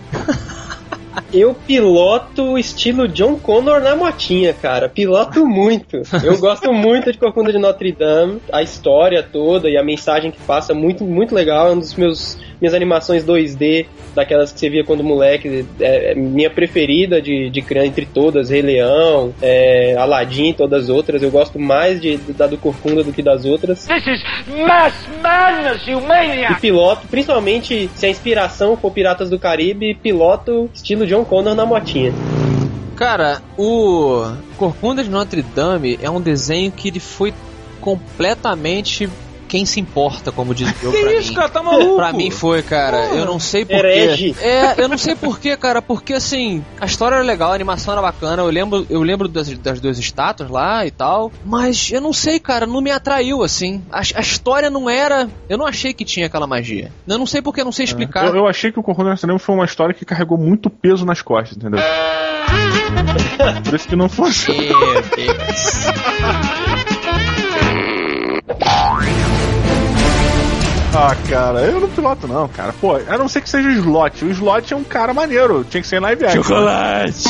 Eu 1.34 1.54
piloto 1.54 2.58
estilo 2.58 3.08
John 3.08 3.38
Connor 3.38 3.82
na 3.82 3.96
motinha, 3.96 4.54
cara. 4.54 4.88
Piloto 4.88 5.46
muito. 5.46 6.02
Eu 6.24 6.38
gosto 6.38 6.72
muito 6.72 7.12
de 7.12 7.18
Corcunda 7.18 7.52
de 7.52 7.58
Notre 7.58 7.92
Dame. 7.92 8.40
A 8.52 8.62
história 8.62 9.22
toda 9.22 9.70
e 9.70 9.78
a 9.78 9.84
mensagem 9.84 10.32
que 10.32 10.40
passa 10.42 10.74
muito, 10.74 11.04
muito 11.04 11.36
legal. 11.36 11.68
É 11.68 11.72
um 11.72 11.80
dos 11.80 11.96
meus 11.96 12.38
minhas 12.60 12.74
animações 12.74 13.24
2D, 13.24 13.86
daquelas 14.16 14.52
que 14.52 14.60
você 14.60 14.70
via 14.70 14.84
quando 14.84 15.04
moleque. 15.04 15.66
É, 15.80 16.12
é 16.12 16.16
minha 16.16 16.50
preferida 16.50 17.22
de, 17.22 17.50
de 17.50 17.62
criança 17.62 17.88
entre 17.88 18.06
todas. 18.06 18.50
Rei 18.50 18.62
Leão, 18.62 19.34
é, 19.42 19.96
Aladdin 19.98 20.50
e 20.50 20.54
todas 20.54 20.84
as 20.84 20.90
outras. 20.90 21.22
Eu 21.22 21.32
gosto 21.32 21.60
mais 21.60 22.02
de, 22.02 22.18
da 22.18 22.48
do 22.48 22.58
Corcunda 22.58 23.04
do 23.04 23.14
que 23.14 23.22
das 23.22 23.46
outras. 23.46 23.86
This 23.86 24.08
is 24.08 24.24
mass 24.66 24.94
madness, 25.22 25.88
you 25.88 26.00
E 26.50 26.56
piloto, 26.60 27.08
principalmente 27.08 27.90
se 27.94 28.06
a 28.06 28.10
inspiração 28.10 28.76
for 28.78 28.92
Piratas 28.92 29.30
do 29.30 29.40
Caribe, 29.40 29.96
piloto 29.96 30.70
estilo 30.74 31.06
John 31.06 31.24
Connor 31.24 31.56
na 31.56 31.66
motinha. 31.66 32.14
Cara, 32.96 33.42
o 33.56 34.26
Corcunda 34.58 35.04
de 35.04 35.10
Notre 35.10 35.44
Dame 35.44 36.00
é 36.02 36.10
um 36.10 36.20
desenho 36.20 36.72
que 36.72 36.88
ele 36.88 37.00
foi 37.00 37.32
completamente 37.80 39.08
quem 39.48 39.66
se 39.66 39.80
importa, 39.80 40.32
como 40.32 40.54
diz 40.54 40.70
o 40.70 40.74
Diogo 40.74 40.96
Que 40.98 41.04
pra 41.04 41.14
isso, 41.14 41.30
mim. 41.30 41.36
cara? 41.36 41.50
Tá 41.50 41.64
maluco? 41.64 41.96
Pra 41.96 42.14
mim 42.14 42.30
foi, 42.30 42.62
cara. 42.62 42.98
Eu 43.16 43.26
não 43.26 43.40
sei 43.40 43.66
porquê. 43.66 44.36
É, 44.42 44.76
eu 44.82 44.88
não 44.88 44.98
sei 44.98 45.16
porquê, 45.16 45.56
cara. 45.56 45.82
Porque 45.82 46.14
assim, 46.14 46.64
a 46.80 46.86
história 46.86 47.16
era 47.16 47.24
legal, 47.24 47.52
a 47.52 47.56
animação 47.56 47.94
era 47.94 48.02
bacana. 48.02 48.42
Eu 48.44 48.50
lembro, 48.50 48.86
eu 48.90 49.02
lembro 49.02 49.28
das, 49.28 49.50
das 49.58 49.80
duas 49.80 49.98
estátuas 49.98 50.50
lá 50.50 50.86
e 50.86 50.92
tal. 50.92 51.32
Mas 51.46 51.92
eu 51.92 52.02
não 52.02 52.14
sei, 52.14 52.40
cara. 52.40 52.66
Não 52.68 52.82
me 52.82 52.92
atraiu, 52.92 53.44
assim. 53.44 53.82
A, 53.92 54.00
a 54.00 54.22
história 54.22 54.70
não 54.70 54.90
era. 54.90 55.30
Eu 55.50 55.58
não 55.58 55.66
achei 55.66 55.94
que 55.94 56.04
tinha 56.06 56.26
aquela 56.28 56.46
magia. 56.48 56.92
Eu 57.08 57.18
não 57.18 57.26
sei 57.26 57.42
porque, 57.42 57.62
eu 57.62 57.66
não 57.66 57.72
sei 57.72 57.86
explicar. 57.86 58.26
Eu, 58.26 58.36
eu 58.36 58.48
achei 58.48 58.72
que 58.72 58.80
o 58.80 58.84
Corcunda 58.84 59.16
Cinema 59.16 59.40
foi 59.40 59.56
uma 59.56 59.66
história 59.66 59.94
que 59.94 60.06
carregou 60.06 60.38
muito 60.38 60.70
peso 60.70 61.06
nas 61.06 61.22
costas, 61.22 61.58
entendeu? 61.58 61.80
Por 63.64 63.76
isso 63.76 63.88
que 63.88 63.96
não 63.96 64.10
funciona. 64.10 64.62
Meu 64.62 65.02
Deus. 65.16 65.88
Ah, 71.00 71.16
cara, 71.30 71.60
eu 71.62 71.80
não 71.80 71.90
piloto 71.90 72.28
não, 72.28 72.48
cara. 72.48 72.74
Pô, 72.74 72.96
a 72.96 73.18
não 73.20 73.28
ser 73.28 73.42
que 73.42 73.50
seja 73.50 73.68
o 73.68 73.72
Slot. 73.72 74.26
O 74.26 74.32
Slot 74.32 74.74
é 74.74 74.76
um 74.76 74.84
cara 74.84 75.14
maneiro. 75.14 75.64
Tinha 75.64 75.80
que 75.80 75.88
ser 75.88 75.98
em 75.98 76.00
live 76.00 76.26
action. 76.26 76.42
Chocolate! 76.42 77.24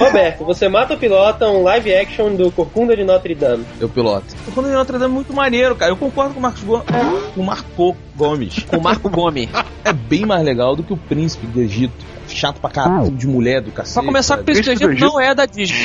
Roberto, 0.00 0.44
você 0.44 0.68
mata 0.68 0.94
ou 0.94 0.98
pilota 0.98 1.46
um 1.46 1.62
live 1.62 1.94
action 1.94 2.34
do 2.34 2.50
Corcunda 2.50 2.96
de 2.96 3.04
Notre 3.04 3.36
Dame? 3.36 3.64
Eu 3.78 3.88
piloto. 3.88 4.26
O 4.40 4.44
Corcunda 4.46 4.70
de 4.70 4.74
Notre 4.74 4.98
Dame 4.98 5.04
é 5.04 5.14
muito 5.14 5.32
maneiro, 5.32 5.76
cara. 5.76 5.92
Eu 5.92 5.96
concordo 5.96 6.34
com 6.34 6.40
o 6.40 6.42
Marcos 6.42 6.64
Gomes. 6.64 6.84
Com 7.32 7.40
o 7.40 7.46
Marco 7.46 7.96
Gomes. 8.16 8.64
Com 8.64 8.76
o 8.78 8.82
Marco 8.82 9.08
Gomes. 9.08 9.48
É 9.84 9.92
bem 9.92 10.26
mais 10.26 10.44
legal 10.44 10.74
do 10.74 10.82
que 10.82 10.92
o 10.92 10.96
Príncipe 10.96 11.46
do 11.46 11.60
Egito. 11.60 12.04
Chato 12.26 12.60
pra 12.60 12.70
caralho, 12.70 13.12
de 13.12 13.28
mulher 13.28 13.62
do 13.62 13.70
cacete. 13.70 13.94
Pra 13.94 14.02
começar, 14.02 14.34
o 14.34 14.36
sabe? 14.38 14.46
Príncipe 14.46 14.64
do 14.64 14.78
Príncipe 14.78 14.86
do 14.86 14.92
Egito 14.94 15.12
não 15.12 15.20
é 15.20 15.32
da 15.32 15.46
Disney. 15.46 15.78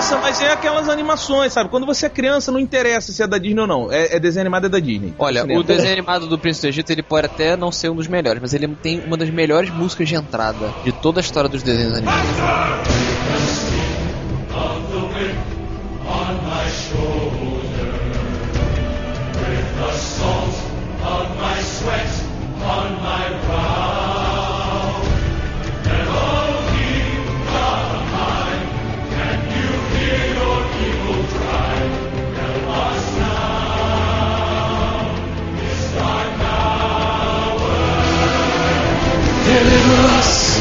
Interessa, 0.00 0.16
mas 0.16 0.40
é 0.40 0.50
aquelas 0.50 0.88
animações, 0.88 1.52
sabe? 1.52 1.68
Quando 1.68 1.84
você 1.84 2.06
é 2.06 2.08
criança, 2.08 2.50
não 2.50 2.58
interessa 2.58 3.12
se 3.12 3.22
é 3.22 3.26
da 3.26 3.36
Disney 3.36 3.60
ou 3.60 3.66
não. 3.66 3.92
É, 3.92 4.16
é 4.16 4.18
desenho 4.18 4.44
animado, 4.44 4.64
é 4.64 4.68
da 4.70 4.80
Disney. 4.80 5.12
Olha, 5.18 5.44
o 5.44 5.62
desenho 5.62 5.92
animado 5.92 6.26
do 6.26 6.38
Príncipe 6.38 6.68
do 6.68 6.70
Egito, 6.70 6.90
ele 6.90 7.02
pode 7.02 7.26
até 7.26 7.54
não 7.54 7.70
ser 7.70 7.90
um 7.90 7.96
dos 7.96 8.08
melhores, 8.08 8.40
mas 8.40 8.54
ele 8.54 8.66
tem 8.68 9.00
uma 9.00 9.18
das 9.18 9.28
melhores 9.28 9.68
músicas 9.68 10.08
de 10.08 10.14
entrada 10.14 10.72
de 10.82 10.90
toda 10.90 11.20
a 11.20 11.22
história 11.22 11.50
dos 11.50 11.62
desenhos 11.62 11.92
animados. 11.92 13.69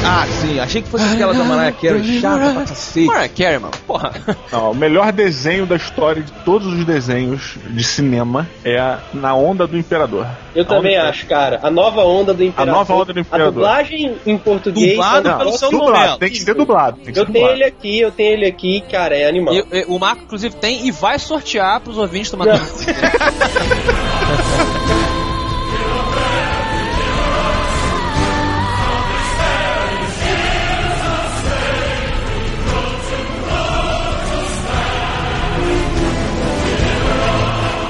Ah, 0.06 0.26
sim. 0.42 0.60
Achei 0.60 0.82
que 0.82 0.90
fosse 0.90 1.04
aquela 1.14 1.34
da 1.34 1.44
Mariah 1.44 1.72
Carey. 1.72 2.20
Chata 2.22 2.54
pra 2.54 2.64
cacete. 2.66 3.06
Mariah 3.06 3.30
Carey, 3.30 3.60
mano. 3.60 3.74
Porra. 3.86 4.14
Não, 4.52 4.72
o 4.72 4.76
melhor 4.76 5.12
desenho 5.12 5.66
da 5.66 5.76
história 5.76 6.22
de 6.24 6.32
todos 6.44 6.68
os 6.68 6.86
desenhos 6.86 7.56
de 7.70 7.84
cinema 7.84 8.48
é 8.64 8.78
a 8.80 9.00
Na 9.14 9.36
Onda 9.36 9.68
do 9.68 9.78
Imperador. 9.78 10.26
Eu 10.56 10.66
também 10.66 10.98
onda- 10.98 11.10
acho, 11.10 11.26
cara. 11.28 11.60
A 11.62 11.70
nova 11.70 12.02
onda 12.02 12.34
do 12.34 12.44
Imperador. 12.44 12.74
nova 12.74 12.94
onda 12.96 13.14
do 13.14 13.20
Imperador. 13.20 13.48
A 13.48 13.52
dublagem 13.52 14.16
em 14.26 14.38
português. 14.38 14.92
Dublado 14.94 15.30
tá 15.30 15.38
no 15.46 15.60
pelo 15.60 15.72
dublado, 15.72 16.18
tem 16.18 16.30
que 16.32 16.40
ser 16.40 16.56
dublado. 16.56 16.98
Tem 17.04 17.14
que 17.14 17.20
Eu 17.20 17.26
ser 17.26 17.32
tenho 17.32 17.46
dublado. 17.46 17.62
ele 17.62 17.70
aqui, 17.70 18.00
eu 18.00 18.12
tenho 18.12 18.34
ele 18.34 18.46
aqui, 18.48 18.84
cara, 18.92 19.16
é 19.16 19.28
animal. 19.28 19.54
E, 19.54 19.64
e, 19.72 19.86
o 19.88 20.00
Marco, 20.00 20.24
inclusive, 20.24 20.56
tem 20.56 20.88
e 20.88 20.92
vai 20.92 21.20
sortear 21.20 21.80
pros 21.82 21.98
ouvintes 21.98 22.32
do 22.32 22.38
Matando. 22.38 22.64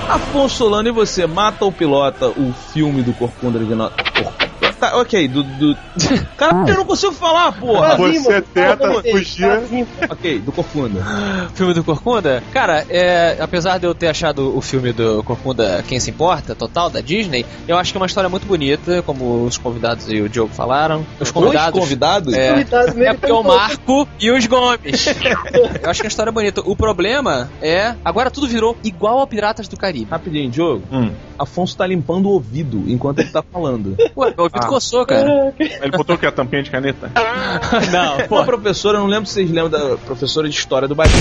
Afonso 0.10 0.56
Solano, 0.56 0.89
e 0.89 0.91
você 0.91 1.28
mata 1.28 1.63
ou 1.63 1.72
pilota 1.72 2.30
o 2.30 2.52
filme 2.52 3.04
do 3.04 3.13
Corcunda 3.13 3.60
de 3.60 3.76
Notre 3.76 4.49
Tá, 4.80 4.98
ok, 4.98 5.28
do. 5.28 5.44
do... 5.44 5.78
Cara, 6.38 6.70
eu 6.70 6.76
não 6.76 6.86
consigo 6.86 7.12
falar, 7.12 7.52
porra! 7.52 7.98
Você 7.98 8.20
mano, 8.20 8.46
tenta 8.54 8.88
vocês, 8.89 9.13
fugir. 9.13 9.46
Brasil. 9.46 9.88
ok, 10.10 10.39
do 10.39 10.52
Corcunda. 10.52 11.06
filme 11.54 11.74
do 11.74 11.84
Corcunda? 11.84 12.42
Cara, 12.54 12.86
é, 12.89 13.38
apesar 13.39 13.78
de 13.78 13.86
eu 13.86 13.94
ter 13.94 14.08
achado 14.08 14.56
o 14.56 14.62
filme 14.62 14.94
do 14.94 15.24
Corcunda 15.24 15.84
Quem 15.88 16.00
Se 16.00 16.10
Importa, 16.10 16.56
total, 16.56 16.89
da 16.89 17.02
Disney, 17.02 17.46
eu 17.68 17.78
acho 17.78 17.92
que 17.92 17.98
é 17.98 18.02
uma 18.02 18.08
história 18.08 18.30
muito 18.30 18.46
bonita, 18.46 19.02
como 19.02 19.44
os 19.44 19.58
convidados 19.58 20.10
e 20.10 20.22
o 20.22 20.30
Diogo 20.30 20.54
falaram. 20.54 21.06
Os 21.20 21.32
convidados. 21.32 21.74
Os 21.78 21.84
convidados? 21.84 22.34
É, 22.34 22.52
Convidados 22.52 22.98
é 22.98 23.13
porque 23.13 23.32
o 23.32 23.44
Marco 23.44 24.08
e 24.20 24.32
os 24.32 24.46
Gomes. 24.46 25.08
Eu 25.84 25.89
acho 25.89 26.02
que 26.02 26.08
a 26.08 26.10
história 26.10 26.30
é 26.30 26.34
bonita. 26.34 26.62
O 26.65 26.76
problema 26.76 27.50
é. 27.62 27.96
Agora 28.04 28.32
tudo 28.32 28.48
virou 28.48 28.78
igual 28.84 29.20
ao 29.20 29.28
Piratas 29.28 29.68
do 29.68 29.78
Caribe. 29.78 30.08
Rapidinho, 30.10 30.50
Diogo. 30.50 30.84
Hum. 30.92 31.12
Afonso 31.38 31.76
tá 31.78 31.86
limpando 31.88 32.28
o 32.28 32.34
ouvido 32.34 32.84
enquanto 32.88 33.20
ele 33.20 33.30
tá 33.30 33.42
falando. 33.42 33.96
Ué, 34.15 34.34
meu 34.36 34.44
ouvido 34.44 34.63
Ah. 34.63 34.69
Coçou, 34.70 35.06
cara. 35.06 35.54
Ele 35.60 35.92
botou 35.92 36.16
o 36.16 36.20
que? 36.20 36.26
A 36.26 36.32
tampinha 36.32 36.64
de 36.64 36.70
caneta? 36.72 37.12
Não, 37.92 38.18
Uma 38.38 38.46
professora, 38.46 38.98
eu 38.98 39.02
não 39.02 39.08
lembro 39.08 39.26
se 39.26 39.34
vocês 39.34 39.50
lembram 39.52 39.70
da 39.70 39.98
professora 39.98 40.48
de 40.48 40.56
história 40.56 40.88
do 40.88 40.96
Brasil. 40.96 41.18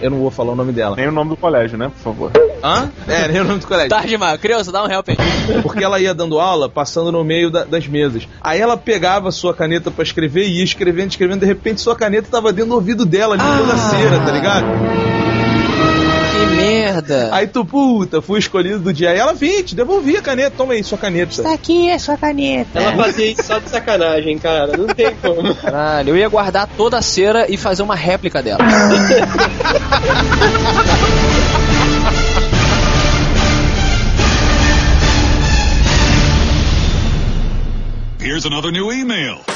Eu 0.00 0.10
não 0.10 0.18
vou 0.18 0.30
falar 0.30 0.52
o 0.52 0.56
nome 0.56 0.72
dela. 0.72 0.94
Nem 0.96 1.08
o 1.08 1.12
nome 1.12 1.30
do 1.30 1.36
colégio, 1.36 1.76
né? 1.78 1.88
Por 1.88 2.02
favor. 2.02 2.32
Hã? 2.62 2.90
É, 3.08 3.28
nem 3.28 3.40
o 3.40 3.44
nome 3.44 3.60
do 3.60 3.66
colégio. 3.66 3.88
Tarde 3.90 4.08
demais. 4.08 4.40
Criança, 4.40 4.70
dá 4.72 4.84
um 4.84 4.90
help 4.90 5.08
aí. 5.08 5.16
Porque 5.62 5.82
ela 5.84 5.98
ia 6.00 6.14
dando 6.14 6.38
aula, 6.38 6.68
passando 6.68 7.10
no 7.12 7.22
meio 7.24 7.50
da- 7.50 7.64
das 7.64 7.86
mesas. 7.86 8.26
Aí 8.40 8.60
ela 8.60 8.76
pegava 8.76 9.28
a 9.28 9.32
sua 9.32 9.54
caneta 9.54 9.90
pra 9.90 10.02
escrever 10.02 10.46
e 10.46 10.58
ia 10.58 10.64
escrevendo, 10.64 11.10
escrevendo. 11.10 11.40
De 11.40 11.46
repente, 11.46 11.80
sua 11.80 11.94
caneta 11.96 12.28
tava 12.30 12.52
dentro 12.52 12.70
do 12.70 12.74
ouvido 12.76 13.04
dela, 13.06 13.36
limpando 13.36 13.72
a 13.72 13.76
cera, 13.78 14.20
tá 14.20 14.32
ligado? 14.32 14.66
Merda. 16.96 17.28
Aí 17.32 17.46
tu, 17.46 17.64
puta, 17.64 18.22
fui 18.22 18.38
escolhido 18.38 18.78
do 18.80 18.92
dia. 18.92 19.10
Aí 19.10 19.18
ela, 19.18 19.34
vem, 19.34 19.62
te 19.62 19.74
devolvi 19.74 20.16
a 20.16 20.22
caneta. 20.22 20.56
Toma 20.56 20.72
aí, 20.72 20.82
sua 20.82 20.98
caneta. 20.98 21.48
aqui 21.52 21.90
é 21.90 21.98
sua 21.98 22.16
caneta. 22.16 22.78
Ela 22.78 22.96
fazia 22.96 23.30
isso 23.30 23.42
só 23.42 23.58
de 23.58 23.68
sacanagem, 23.68 24.38
cara. 24.38 24.76
Não 24.76 24.86
tem 24.86 25.14
como. 25.16 25.54
Caralho, 25.54 26.10
eu 26.10 26.16
ia 26.16 26.28
guardar 26.28 26.68
toda 26.76 26.98
a 26.98 27.02
cera 27.02 27.46
e 27.48 27.56
fazer 27.56 27.82
uma 27.82 27.94
réplica 27.94 28.42
dela. 28.42 28.60
Here's 38.18 38.44
another 38.44 38.72
new 38.72 38.92
email. 38.92 39.55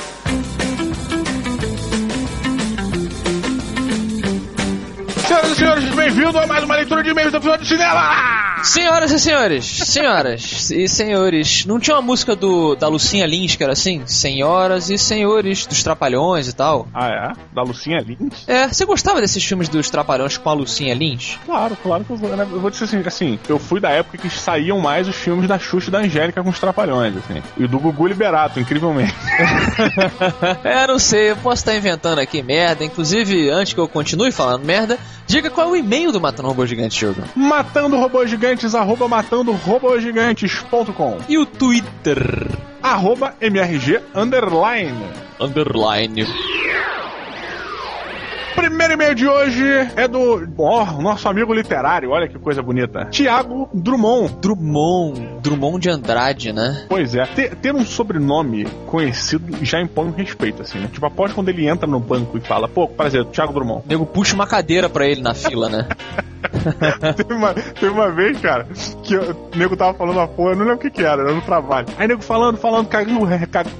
Senhoras 5.30 5.52
e 5.52 5.54
senhores, 5.54 5.94
bem-vindo 5.94 6.36
a 6.40 6.44
mais 6.44 6.64
uma 6.64 6.74
leitura 6.74 7.04
de 7.04 7.10
e-mails 7.10 7.30
do 7.30 7.36
episódio 7.36 7.62
de 7.62 7.68
cinema! 7.68 8.49
Senhoras 8.62 9.10
e 9.10 9.18
senhores, 9.18 9.64
senhoras 9.64 10.70
e 10.70 10.86
senhores, 10.86 11.64
não 11.66 11.80
tinha 11.80 11.96
uma 11.96 12.02
música 12.02 12.36
do 12.36 12.74
da 12.76 12.88
Lucinha 12.88 13.26
Lins 13.26 13.56
que 13.56 13.62
era 13.64 13.72
assim? 13.72 14.02
Senhoras 14.06 14.90
e 14.90 14.98
senhores, 14.98 15.66
dos 15.66 15.82
Trapalhões 15.82 16.46
e 16.46 16.52
tal? 16.54 16.86
Ah, 16.94 17.08
é? 17.08 17.32
Da 17.54 17.62
Lucinha 17.62 17.98
Lins? 18.00 18.44
É, 18.46 18.68
você 18.68 18.84
gostava 18.84 19.20
desses 19.20 19.42
filmes 19.44 19.68
dos 19.68 19.88
Trapalhões 19.90 20.36
com 20.36 20.48
a 20.48 20.52
Lucinha 20.52 20.94
Lins? 20.94 21.38
Claro, 21.46 21.76
claro 21.82 22.04
que 22.04 22.10
eu 22.10 22.16
vou. 22.16 22.36
né? 22.36 22.46
Eu 22.50 22.60
vou 22.60 22.70
dizer 22.70 22.84
assim, 22.84 23.02
assim, 23.06 23.38
eu 23.48 23.58
fui 23.58 23.80
da 23.80 23.90
época 23.90 24.18
que 24.18 24.28
saíam 24.30 24.78
mais 24.78 25.08
os 25.08 25.16
filmes 25.16 25.48
da 25.48 25.58
Xuxa 25.58 25.88
e 25.88 25.92
da 25.92 25.98
Angélica 26.00 26.42
com 26.42 26.50
os 26.50 26.58
Trapalhões, 26.60 27.14
assim. 27.16 27.42
E 27.56 27.66
do 27.66 27.78
Gugu 27.78 28.06
Liberato, 28.08 28.60
incrivelmente. 28.60 29.14
É, 30.64 30.86
não 30.86 30.98
sei, 30.98 31.30
eu 31.30 31.36
posso 31.36 31.62
estar 31.62 31.74
inventando 31.74 32.18
aqui 32.18 32.42
merda. 32.42 32.84
Inclusive, 32.84 33.50
antes 33.50 33.72
que 33.72 33.80
eu 33.80 33.88
continue 33.88 34.30
falando 34.32 34.64
merda, 34.64 34.98
diga 35.26 35.50
qual 35.50 35.68
é 35.68 35.70
o 35.70 35.76
e-mail 35.76 36.12
do 36.12 36.20
Matando 36.20 36.48
Robô 36.48 36.66
Gigante, 36.66 37.04
Hugo. 37.04 37.22
Matando 37.34 37.96
Robôs 37.96 38.28
Gigantes, 38.50 38.74
arroba 38.74 39.06
matandorobogigantes.com 39.06 41.18
E 41.28 41.38
o 41.38 41.46
Twitter? 41.46 42.18
arroba 42.82 43.36
MRG 43.40 44.00
underline. 44.14 45.04
Underline. 45.38 46.26
Primeiro 48.60 48.92
e-mail 48.92 49.14
de 49.14 49.26
hoje 49.26 49.64
é 49.96 50.06
do 50.06 50.46
ó, 50.58 50.84
nosso 51.00 51.26
amigo 51.26 51.54
literário, 51.54 52.10
olha 52.10 52.28
que 52.28 52.38
coisa 52.38 52.62
bonita. 52.62 53.06
Tiago 53.06 53.70
Drummond. 53.72 54.36
Drummond. 54.40 55.28
Drummond 55.40 55.80
de 55.80 55.88
Andrade, 55.88 56.52
né? 56.52 56.84
Pois 56.86 57.14
é, 57.14 57.24
ter, 57.24 57.54
ter 57.56 57.74
um 57.74 57.84
sobrenome 57.86 58.66
conhecido 58.86 59.56
já 59.64 59.80
impõe 59.80 60.08
um 60.08 60.12
respeito, 60.12 60.60
assim, 60.60 60.78
né? 60.78 60.90
Tipo, 60.92 61.06
após 61.06 61.32
quando 61.32 61.48
ele 61.48 61.66
entra 61.66 61.86
no 61.86 61.98
banco 61.98 62.36
e 62.36 62.40
fala, 62.42 62.68
pô, 62.68 62.86
prazer, 62.86 63.24
Tiago 63.26 63.54
Drummond. 63.54 63.82
O 63.86 63.88
nego 63.88 64.04
puxa 64.04 64.34
uma 64.34 64.46
cadeira 64.46 64.90
pra 64.90 65.06
ele 65.06 65.22
na 65.22 65.32
fila, 65.32 65.68
né? 65.70 65.88
teve, 67.16 67.34
uma, 67.34 67.54
teve 67.54 67.88
uma 67.88 68.10
vez, 68.10 68.38
cara, 68.40 68.66
que 69.02 69.14
eu- 69.14 69.50
o 69.54 69.56
nego 69.58 69.76
tava 69.76 69.94
falando 69.94 70.16
uma 70.16 70.28
porra, 70.28 70.50
eu 70.50 70.56
não 70.56 70.62
lembro 70.64 70.76
o 70.76 70.80
que 70.80 70.90
que 70.90 71.02
era, 71.02 71.22
era 71.22 71.32
no 71.34 71.42
trabalho. 71.42 71.86
Aí 71.96 72.04
o 72.06 72.08
nego 72.08 72.22
falando, 72.22 72.56
falando, 72.58 72.88
cagando, 72.88 73.20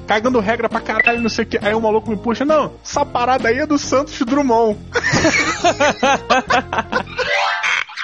cagando 0.06 0.40
regra 0.40 0.68
pra 0.68 0.80
caralho, 0.80 1.20
não 1.20 1.28
sei 1.28 1.44
o 1.44 1.48
que. 1.48 1.58
Aí 1.62 1.74
o 1.74 1.80
maluco 1.80 2.10
me 2.10 2.16
puxa, 2.16 2.44
não, 2.44 2.72
essa 2.84 3.04
parada 3.04 3.48
aí 3.48 3.58
é 3.58 3.66
do 3.66 3.78
Santos 3.78 4.18
Drummond. 4.20 4.69
now. 4.72 4.76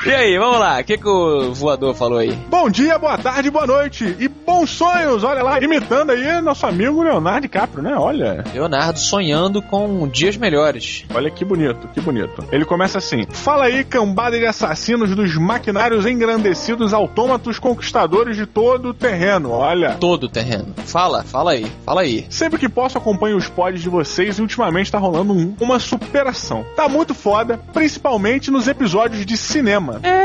E 0.05 0.11
aí, 0.13 0.39
vamos 0.39 0.61
lá, 0.61 0.79
o 0.79 0.85
que, 0.85 0.99
que 0.99 1.09
o 1.09 1.55
voador 1.55 1.95
falou 1.95 2.19
aí? 2.19 2.31
Bom 2.51 2.69
dia, 2.69 2.99
boa 2.99 3.17
tarde, 3.17 3.51
boa 3.51 3.67
noite 3.67 4.15
e 4.21 4.29
bons 4.29 4.71
sonhos, 4.71 5.25
olha 5.25 5.43
lá, 5.43 5.59
imitando 5.61 6.11
aí 6.11 6.41
nosso 6.43 6.67
amigo 6.67 7.03
Leonardo 7.03 7.41
DiCaprio, 7.43 7.83
né? 7.83 7.95
Olha, 7.97 8.45
Leonardo 8.53 8.99
sonhando 8.99 9.63
com 9.63 10.07
dias 10.07 10.37
melhores. 10.37 11.05
olha 11.15 11.31
que 11.31 11.45
bonito, 11.47 11.89
que 11.95 12.01
bonito. 12.01 12.45
Ele 12.53 12.65
começa 12.67 12.99
assim: 12.99 13.27
Fala 13.31 13.65
aí, 13.65 13.83
cambada 13.85 14.39
de 14.39 14.45
assassinos 14.45 15.15
dos 15.17 15.35
maquinários 15.37 16.05
engrandecidos 16.05 16.93
autômatos 16.93 17.59
conquistadores 17.59 18.37
de 18.37 18.45
todo 18.47 18.91
o 18.91 18.95
terreno, 18.95 19.51
olha. 19.51 19.93
Todo 19.99 20.25
o 20.25 20.29
terreno. 20.29 20.75
Fala, 20.85 21.23
fala 21.25 21.53
aí, 21.53 21.67
fala 21.87 22.03
aí. 22.03 22.27
Sempre 22.29 22.59
que 22.59 22.69
posso 22.69 22.99
acompanho 22.99 23.37
os 23.39 23.49
pods 23.49 23.83
de 23.83 23.89
vocês 23.89 24.39
e 24.39 24.43
ultimamente 24.43 24.93
tá 24.93 24.99
rolando 24.99 25.33
um- 25.33 25.57
uma 25.59 25.79
superação. 25.81 26.65
Tá 26.77 26.87
muito 26.87 27.15
foda, 27.15 27.59
principalmente 27.73 28.51
nos 28.51 28.69
episódios 28.69 29.25
de 29.25 29.37
cinema. 29.39 29.86
Cinema. 29.95 30.17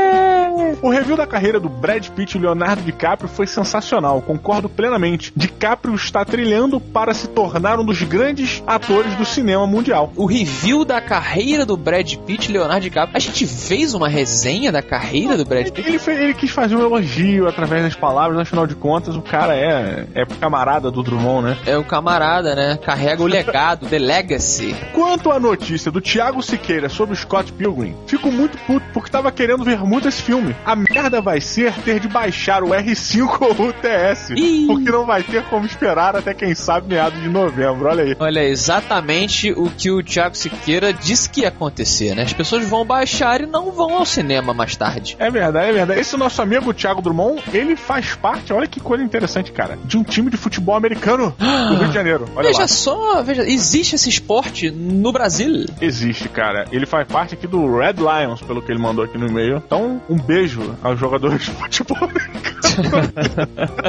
O 0.82 0.90
review 0.90 1.16
da 1.16 1.26
carreira 1.26 1.60
do 1.60 1.68
Brad 1.68 2.08
Pitt 2.08 2.36
e 2.36 2.40
Leonardo 2.40 2.82
DiCaprio 2.82 3.28
foi 3.28 3.46
sensacional, 3.46 4.20
concordo 4.20 4.68
plenamente. 4.68 5.32
DiCaprio 5.36 5.94
está 5.94 6.24
trilhando 6.24 6.80
para 6.80 7.14
se 7.14 7.28
tornar 7.28 7.78
um 7.78 7.84
dos 7.84 8.02
grandes 8.02 8.62
atores 8.66 9.14
do 9.14 9.24
cinema 9.24 9.66
mundial. 9.66 10.12
O 10.16 10.26
review 10.26 10.84
da 10.84 11.00
carreira 11.00 11.64
do 11.64 11.76
Brad 11.76 12.14
Pitt 12.26 12.48
e 12.48 12.52
Leonardo 12.52 12.80
DiCaprio. 12.82 13.16
A 13.16 13.20
gente 13.20 13.46
fez 13.46 13.94
uma 13.94 14.08
resenha 14.08 14.72
da 14.72 14.82
carreira 14.82 15.36
do 15.36 15.44
Brad 15.44 15.68
Pitt. 15.70 15.88
Ele, 15.88 15.98
fe- 15.98 16.12
ele 16.12 16.34
quis 16.34 16.50
fazer 16.50 16.74
um 16.74 16.80
elogio 16.80 17.46
através 17.48 17.82
das 17.84 17.94
palavras, 17.94 18.38
afinal 18.40 18.66
de 18.66 18.74
contas, 18.74 19.14
o 19.16 19.22
cara 19.22 19.54
é, 19.54 20.06
é 20.14 20.26
camarada 20.40 20.90
do 20.90 21.02
Drummond, 21.02 21.48
né? 21.48 21.56
É 21.66 21.76
o 21.76 21.84
camarada, 21.84 22.54
né? 22.54 22.78
Carrega 22.84 23.22
o 23.22 23.26
legado, 23.26 23.86
The 23.86 23.98
Legacy. 23.98 24.74
Quanto 24.92 25.30
à 25.30 25.38
notícia 25.38 25.90
do 25.90 26.00
Thiago 26.00 26.42
Siqueira 26.42 26.88
sobre 26.88 27.14
o 27.14 27.16
Scott 27.16 27.52
Pilgrim, 27.52 27.94
fico 28.06 28.30
muito 28.32 28.56
puto 28.66 28.84
porque 28.92 29.10
tava 29.10 29.30
querendo 29.30 29.51
ver 29.58 29.78
muito 29.80 30.08
esse 30.08 30.22
filme. 30.22 30.54
A 30.64 30.74
merda 30.76 31.20
vai 31.20 31.40
ser 31.40 31.72
ter 31.82 32.00
de 32.00 32.08
baixar 32.08 32.62
o 32.62 32.68
R5 32.68 33.38
ou 33.58 33.68
o 33.68 33.72
TS, 33.72 34.30
Ih. 34.30 34.66
porque 34.66 34.90
não 34.90 35.04
vai 35.06 35.22
ter 35.22 35.42
como 35.44 35.66
esperar 35.66 36.16
até 36.16 36.34
quem 36.34 36.54
sabe 36.54 36.88
meados 36.88 37.20
de 37.20 37.28
novembro. 37.28 37.88
Olha 37.88 38.04
aí. 38.04 38.16
Olha, 38.18 38.40
exatamente 38.44 39.52
o 39.52 39.70
que 39.70 39.90
o 39.90 40.02
Thiago 40.02 40.36
Siqueira 40.36 40.92
disse 40.92 41.28
que 41.28 41.42
ia 41.42 41.48
acontecer, 41.48 42.14
né? 42.14 42.22
As 42.22 42.32
pessoas 42.32 42.66
vão 42.68 42.84
baixar 42.84 43.40
e 43.40 43.46
não 43.46 43.70
vão 43.70 43.96
ao 43.96 44.04
cinema 44.06 44.52
mais 44.54 44.76
tarde. 44.76 45.16
É 45.18 45.30
verdade, 45.30 45.68
é 45.68 45.72
verdade. 45.72 46.00
Esse 46.00 46.16
nosso 46.16 46.40
amigo 46.42 46.72
Thiago 46.72 47.02
Drummond, 47.02 47.42
ele 47.52 47.76
faz 47.76 48.14
parte, 48.14 48.52
olha 48.52 48.66
que 48.66 48.80
coisa 48.80 49.02
interessante, 49.04 49.52
cara, 49.52 49.78
de 49.84 49.96
um 49.96 50.02
time 50.02 50.30
de 50.30 50.36
futebol 50.36 50.74
americano 50.74 51.34
do 51.38 51.74
Rio 51.76 51.88
de 51.88 51.94
Janeiro. 51.94 52.24
Olha 52.34 52.48
veja 52.48 52.60
lá. 52.62 52.68
só, 52.68 53.22
veja, 53.22 53.42
existe 53.48 53.94
esse 53.94 54.08
esporte 54.08 54.70
no 54.70 55.12
Brasil. 55.12 55.66
Existe, 55.80 56.28
cara. 56.28 56.64
Ele 56.72 56.86
faz 56.86 57.06
parte 57.08 57.34
aqui 57.34 57.46
do 57.46 57.76
Red 57.78 57.94
Lions, 57.94 58.40
pelo 58.42 58.62
que 58.62 58.70
ele 58.72 58.80
mandou 58.80 59.04
aqui 59.04 59.18
no 59.18 59.26
e-mail. 59.26 59.41
Então, 59.48 60.00
um 60.08 60.16
beijo 60.16 60.76
aos 60.82 60.98
jogadores 60.98 61.42
de 61.42 61.50
futebol 61.50 61.98
americano. 61.98 62.42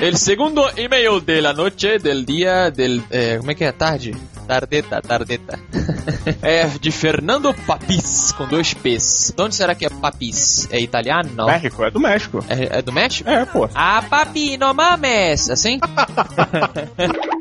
El 0.01 0.17
segundo 0.17 0.69
email 0.75 1.21
de 1.25 1.41
la 1.41 1.53
noche 1.53 1.97
del 1.99 2.25
día 2.25 2.69
del... 2.71 3.01
eh, 3.09 3.37
como 3.39 3.51
é 3.51 3.55
que 3.55 3.63
é? 3.63 3.71
Tarde? 3.71 4.13
Tardeta, 4.45 5.01
tardeta. 5.01 5.57
é 6.41 6.67
de 6.67 6.91
Fernando 6.91 7.53
Papis, 7.65 8.33
com 8.33 8.45
dois 8.45 8.73
P's. 8.73 9.33
De 9.33 9.41
onde 9.41 9.55
será 9.55 9.73
que 9.75 9.85
é 9.85 9.89
Papis? 9.89 10.67
É 10.71 10.79
italiano? 10.81 11.29
Não. 11.33 11.45
México, 11.45 11.85
é 11.85 11.91
do 11.91 11.99
México. 12.01 12.43
É, 12.49 12.79
é 12.79 12.81
do 12.81 12.91
México? 12.91 13.29
É, 13.29 13.45
pô. 13.45 13.69
Ah, 13.73 14.03
papi, 14.09 14.57
no 14.57 14.73
mames! 14.73 15.49
Assim? 15.49 15.79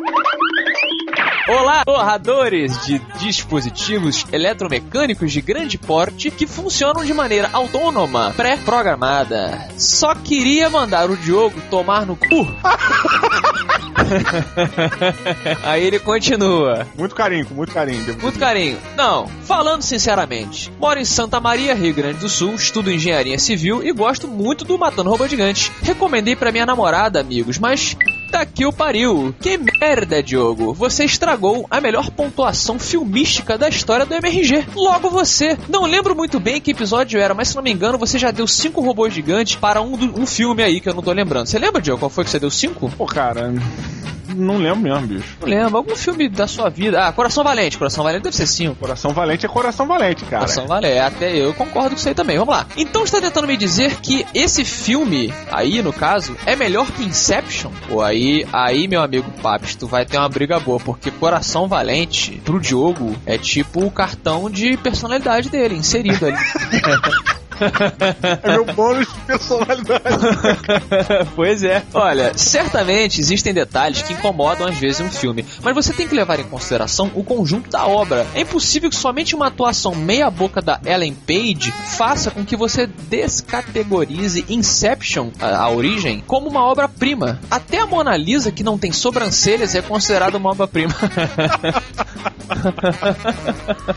Olá, 1.52 1.84
torradores 1.84 2.86
de 2.86 2.98
dispositivos 3.18 4.24
eletromecânicos 4.32 5.30
de 5.30 5.42
grande 5.42 5.76
porte 5.76 6.30
que 6.30 6.46
funcionam 6.46 7.04
de 7.04 7.12
maneira 7.12 7.50
autônoma, 7.52 8.32
pré-programada. 8.34 9.68
Só 9.76 10.14
queria 10.14 10.70
mandar 10.70 11.10
o 11.10 11.16
Diogo 11.16 11.60
tomar 11.68 12.06
no 12.06 12.16
cu. 12.16 12.26
Aí 15.62 15.84
ele 15.84 15.98
continua. 15.98 16.86
Muito 16.96 17.14
carinho, 17.14 17.46
com 17.46 17.54
muito 17.54 17.72
carinho. 17.72 18.02
Muito 18.02 18.20
dizer. 18.20 18.40
carinho. 18.40 18.78
Não, 18.96 19.28
falando 19.44 19.82
sinceramente, 19.82 20.72
moro 20.80 20.98
em 20.98 21.04
Santa 21.04 21.38
Maria, 21.38 21.74
Rio 21.74 21.94
Grande 21.94 22.18
do 22.18 22.30
Sul, 22.30 22.54
estudo 22.54 22.90
engenharia 22.90 23.38
civil 23.38 23.84
e 23.84 23.92
gosto 23.92 24.26
muito 24.26 24.64
do 24.64 24.78
Matando 24.78 25.10
Robô 25.10 25.28
Gigante. 25.28 25.70
Recomendei 25.82 26.34
pra 26.34 26.50
minha 26.50 26.64
namorada, 26.64 27.20
amigos, 27.20 27.58
mas 27.58 27.94
daqui 28.32 28.66
o 28.66 28.72
pariu. 28.72 29.34
Que 29.40 29.56
merda, 29.58 30.22
Diogo. 30.22 30.72
Você 30.74 31.04
estragou 31.04 31.66
a 31.70 31.80
melhor 31.80 32.10
pontuação 32.10 32.78
filmística 32.78 33.56
da 33.56 33.68
história 33.68 34.04
do 34.06 34.14
MRG. 34.14 34.64
Logo 34.74 35.08
você. 35.10 35.56
Não 35.68 35.84
lembro 35.84 36.16
muito 36.16 36.40
bem 36.40 36.60
que 36.60 36.72
episódio 36.72 37.20
era, 37.20 37.34
mas 37.34 37.48
se 37.48 37.56
não 37.56 37.62
me 37.62 37.70
engano, 37.72 37.98
você 37.98 38.18
já 38.18 38.30
deu 38.30 38.46
cinco 38.46 38.80
robôs 38.80 39.12
gigantes 39.14 39.54
para 39.56 39.80
um, 39.80 39.96
do- 39.96 40.20
um 40.20 40.26
filme 40.26 40.62
aí 40.62 40.80
que 40.80 40.88
eu 40.88 40.94
não 40.94 41.02
tô 41.02 41.12
lembrando. 41.12 41.46
Você 41.46 41.58
lembra, 41.58 41.80
Diogo, 41.80 42.00
qual 42.00 42.10
foi 42.10 42.24
que 42.24 42.30
você 42.30 42.40
deu 42.40 42.50
cinco? 42.50 42.90
Pô, 42.96 43.06
cara, 43.06 43.52
não 44.34 44.58
lembro 44.58 44.80
mesmo, 44.80 45.06
bicho. 45.06 45.36
Não 45.40 45.48
lembro. 45.48 45.76
Algum 45.76 45.96
filme 45.96 46.28
da 46.28 46.46
sua 46.46 46.68
vida. 46.68 47.06
Ah, 47.06 47.12
Coração 47.12 47.44
Valente. 47.44 47.78
Coração 47.78 48.04
Valente 48.04 48.24
deve 48.24 48.36
ser 48.36 48.46
cinco. 48.46 48.76
Coração 48.76 49.12
valente 49.12 49.46
é 49.46 49.48
coração 49.48 49.86
valente, 49.86 50.24
cara. 50.24 50.38
Coração 50.38 50.66
Valente, 50.66 50.98
até 50.98 51.36
eu 51.36 51.54
concordo 51.54 51.90
com 51.90 51.96
isso 51.96 52.08
aí 52.08 52.14
também. 52.14 52.38
Vamos 52.38 52.54
lá. 52.54 52.66
Então 52.76 53.04
está 53.04 53.20
tentando 53.20 53.46
me 53.46 53.56
dizer 53.56 54.00
que 54.00 54.26
esse 54.34 54.64
filme, 54.64 55.32
aí 55.50 55.82
no 55.82 55.92
caso, 55.92 56.36
é 56.46 56.56
melhor 56.56 56.90
que 56.90 57.04
Inception? 57.04 57.70
Pô, 57.88 58.00
aí, 58.02 58.46
aí 58.52 58.88
meu 58.88 59.02
amigo 59.02 59.30
Papis, 59.42 59.74
tu 59.74 59.86
vai 59.86 60.04
ter 60.04 60.18
uma 60.18 60.28
briga 60.28 60.58
boa, 60.58 60.78
porque 60.78 61.10
Coração 61.10 61.68
Valente, 61.68 62.40
pro 62.44 62.60
Diogo, 62.60 63.16
é 63.26 63.38
tipo 63.38 63.84
o 63.84 63.90
cartão 63.90 64.50
de 64.50 64.76
personalidade 64.76 65.48
dele, 65.48 65.76
inserido 65.76 66.26
ali. 66.26 66.38
É 68.42 68.50
meu 68.50 68.64
bônus 68.64 69.06
de 69.06 69.20
personalidade. 69.20 70.02
pois 71.34 71.62
é. 71.62 71.82
Olha, 71.92 72.32
certamente 72.36 73.20
existem 73.20 73.52
detalhes 73.52 74.02
que 74.02 74.12
incomodam 74.12 74.66
às 74.66 74.78
vezes 74.78 75.00
um 75.00 75.10
filme, 75.10 75.44
mas 75.62 75.74
você 75.74 75.92
tem 75.92 76.08
que 76.08 76.14
levar 76.14 76.38
em 76.40 76.44
consideração 76.44 77.10
o 77.14 77.24
conjunto 77.24 77.70
da 77.70 77.86
obra. 77.86 78.26
É 78.34 78.40
impossível 78.40 78.90
que 78.90 78.96
somente 78.96 79.34
uma 79.34 79.48
atuação 79.48 79.94
meia-boca 79.94 80.60
da 80.60 80.80
Ellen 80.84 81.14
Page 81.14 81.72
faça 81.96 82.30
com 82.30 82.44
que 82.44 82.56
você 82.56 82.86
descategorize 82.86 84.44
Inception, 84.48 85.30
a, 85.40 85.64
a 85.64 85.70
origem, 85.70 86.22
como 86.26 86.48
uma 86.48 86.64
obra-prima. 86.64 87.40
Até 87.50 87.78
a 87.80 87.86
Mona 87.86 88.16
Lisa, 88.16 88.52
que 88.52 88.62
não 88.62 88.78
tem 88.78 88.92
sobrancelhas, 88.92 89.74
é 89.74 89.82
considerada 89.82 90.36
uma 90.36 90.50
obra-prima. 90.50 90.94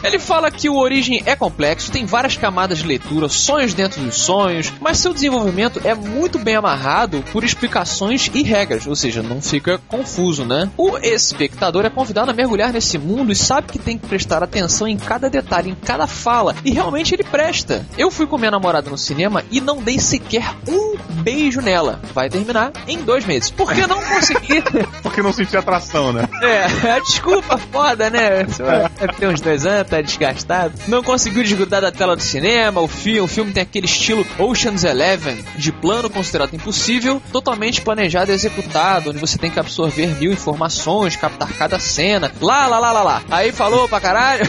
Ele 0.04 0.20
fala 0.20 0.50
que 0.52 0.70
o 0.70 0.76
Origem 0.76 1.22
é 1.26 1.36
complexo, 1.36 1.92
tem 1.92 2.06
várias 2.06 2.38
camadas 2.38 2.80
de 2.80 2.88
leitura, 2.88 3.30
sonhos 3.56 3.74
dentro 3.74 4.02
dos 4.02 4.18
sonhos, 4.18 4.74
mas 4.82 4.98
seu 4.98 5.14
desenvolvimento 5.14 5.80
é 5.86 5.96
muito 5.96 6.38
bem 6.38 6.56
amarrado 6.56 7.24
por 7.32 7.42
explicações 7.42 8.30
e 8.34 8.44
regras, 8.44 8.86
ou 8.86 8.96
seja, 8.98 9.24
não 9.24 9.42
fica 9.42 9.80
confuso, 9.88 10.44
né? 10.44 10.70
O 10.76 10.98
espectador 10.98 11.86
é 11.86 11.90
convidado 11.90 12.30
a 12.30 12.34
mergulhar 12.34 12.74
nesse 12.74 12.98
mundo 12.98 13.32
e 13.32 13.36
sabe 13.36 13.72
que 13.72 13.80
tem 13.80 13.98
que 13.98 14.08
prestar 14.08 14.44
atenção 14.44 14.86
em 14.86 14.98
cada 14.98 15.30
detalhe, 15.30 15.72
em 15.72 15.76
cada 15.76 16.06
fala, 16.06 16.54
e 16.66 16.72
realmente 16.72 17.16
ele 17.16 17.24
presta. 17.24 17.86
Eu 17.98 18.12
fui 18.12 18.28
com 18.28 18.38
minha 18.38 18.52
namorada 18.52 18.90
no 18.90 18.98
cinema 18.98 19.42
e 19.50 19.62
não 19.62 19.82
dei 19.82 20.00
sequer 20.00 20.54
um 20.68 20.98
beijo 21.22 21.62
nela. 21.62 22.02
Vai 22.14 22.30
terminar 22.30 22.74
em 22.86 22.98
dois 23.04 23.24
meses. 23.26 23.52
Porque 23.52 23.88
não 23.88 24.04
consegui. 24.04 24.64
Porque 25.06 25.22
não 25.22 25.32
senti 25.32 25.56
atração, 25.56 26.12
né? 26.12 26.28
É, 26.42 26.66
a 26.92 27.00
desculpa 27.00 27.58
foda, 27.58 28.10
né? 28.10 28.44
Você 28.44 28.62
vai 28.62 28.90
ter 29.18 29.28
uns 29.28 29.42
dois 29.42 29.66
anos, 29.66 29.90
tá 29.90 30.02
desgastado. 30.02 30.74
Não 30.88 31.04
conseguiu 31.04 31.44
desgrudar 31.44 31.82
da 31.82 31.92
tela 31.92 32.16
do 32.16 32.22
cinema, 32.22 32.82
o 32.82 32.88
filme, 32.88 33.22
o 33.22 33.28
filme 33.28 33.52
tem 33.52 33.64
aquele 33.64 33.86
estilo 33.86 34.26
Ocean's 34.38 34.84
Eleven, 34.84 35.44
de 35.56 35.72
plano 35.72 36.10
considerado 36.10 36.54
impossível, 36.54 37.22
totalmente 37.32 37.82
planejado 37.82 38.32
e 38.32 38.34
executado, 38.34 39.10
onde 39.10 39.20
você 39.20 39.38
tem 39.38 39.50
que 39.50 39.60
absorver 39.60 40.20
mil 40.20 40.32
informações, 40.32 41.16
captar 41.16 41.52
cada 41.54 41.80
cena. 41.80 42.32
Lá, 42.42 42.68
lá, 42.68 42.80
lá, 42.80 42.92
lá, 42.92 43.04
lá. 43.04 43.24
Aí 43.30 43.52
falou 43.52 43.88
pra 43.88 44.00
caralho. 44.00 44.44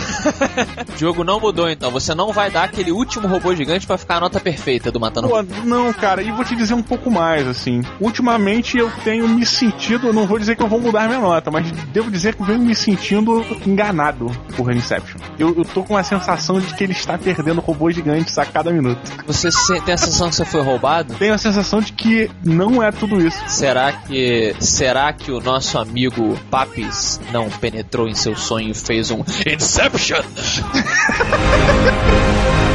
o 0.95 0.99
jogo 0.99 1.25
não 1.25 1.41
mudou 1.41 1.69
então, 1.69 1.91
você 1.91 2.15
não 2.15 2.33
vai 2.33 2.51
dar 2.51 2.65
aquele 2.65 2.93
último 2.93 3.27
robô 3.27 3.55
gigante 3.55 3.87
pra 3.87 3.99
ficar 3.99 4.17
a 4.17 4.21
nota 4.21 4.41
perfeita 4.41 4.91
do 4.91 5.01
Matando 5.01 5.29
Pô, 5.29 5.43
não, 5.65 5.93
cara, 5.93 6.23
e 6.23 6.31
vou 6.31 6.45
te 6.45 6.55
dizer 6.55 6.75
um 6.75 6.83
pouco 6.83 7.11
mais, 7.11 7.47
assim. 7.47 7.83
Ultimamente 8.01 8.79
eu 8.79 8.91
tenho 9.03 9.29
me 9.29 9.45
sentido, 9.45 10.13
não 10.13 10.27
vou 10.27 10.39
dizer 10.39 10.46
que 10.55 10.63
eu 10.63 10.69
vou 10.69 10.81
mudar 10.81 11.09
minha 11.09 11.21
nota, 11.21 11.51
mas 11.51 11.71
devo 11.93 12.11
dizer 12.11 12.35
que 12.35 12.43
eu 12.43 12.47
venho 12.47 12.61
me 12.61 12.75
sentindo 12.75 13.45
enganado 13.67 14.27
por 14.57 14.73
Inception. 14.73 15.19
Eu, 15.39 15.57
eu 15.57 15.65
tô 15.65 15.83
com 15.83 15.97
a 15.97 16.03
sensação 16.03 16.61
de 16.61 16.75
que 16.75 16.85
ele 16.85 16.93
está 16.93 17.17
perdendo 17.17 17.61
robôs 17.61 17.95
gigantes 17.95 18.37
a 18.39 18.45
cada 18.45 18.71
minuto. 18.71 19.01
Você 19.27 19.49
tem 19.81 19.95
a 19.95 19.97
sensação 19.97 20.29
que 20.29 20.37
você 20.37 20.45
foi 20.45 20.63
roubado? 20.63 21.15
Tenho 21.15 21.35
a 21.35 21.39
sensação 21.39 21.81
de 21.81 21.93
que 21.93 22.31
não 22.45 22.83
é 22.83 22.93
tudo 22.93 23.21
isso. 23.21 23.39
Será 23.49 23.93
que 23.93 24.55
será 24.61 25.13
que 25.13 25.33
o 25.33 25.41
nosso 25.41 25.79
amigo 25.79 26.39
Papis 26.51 27.21
não 27.33 27.49
penetrou 27.49 28.07
em 28.07 28.15
seu 28.15 28.37
sonho 28.37 28.71
e 28.71 28.75
fez 28.75 29.11
um 29.11 29.25
Inception? 29.47 30.23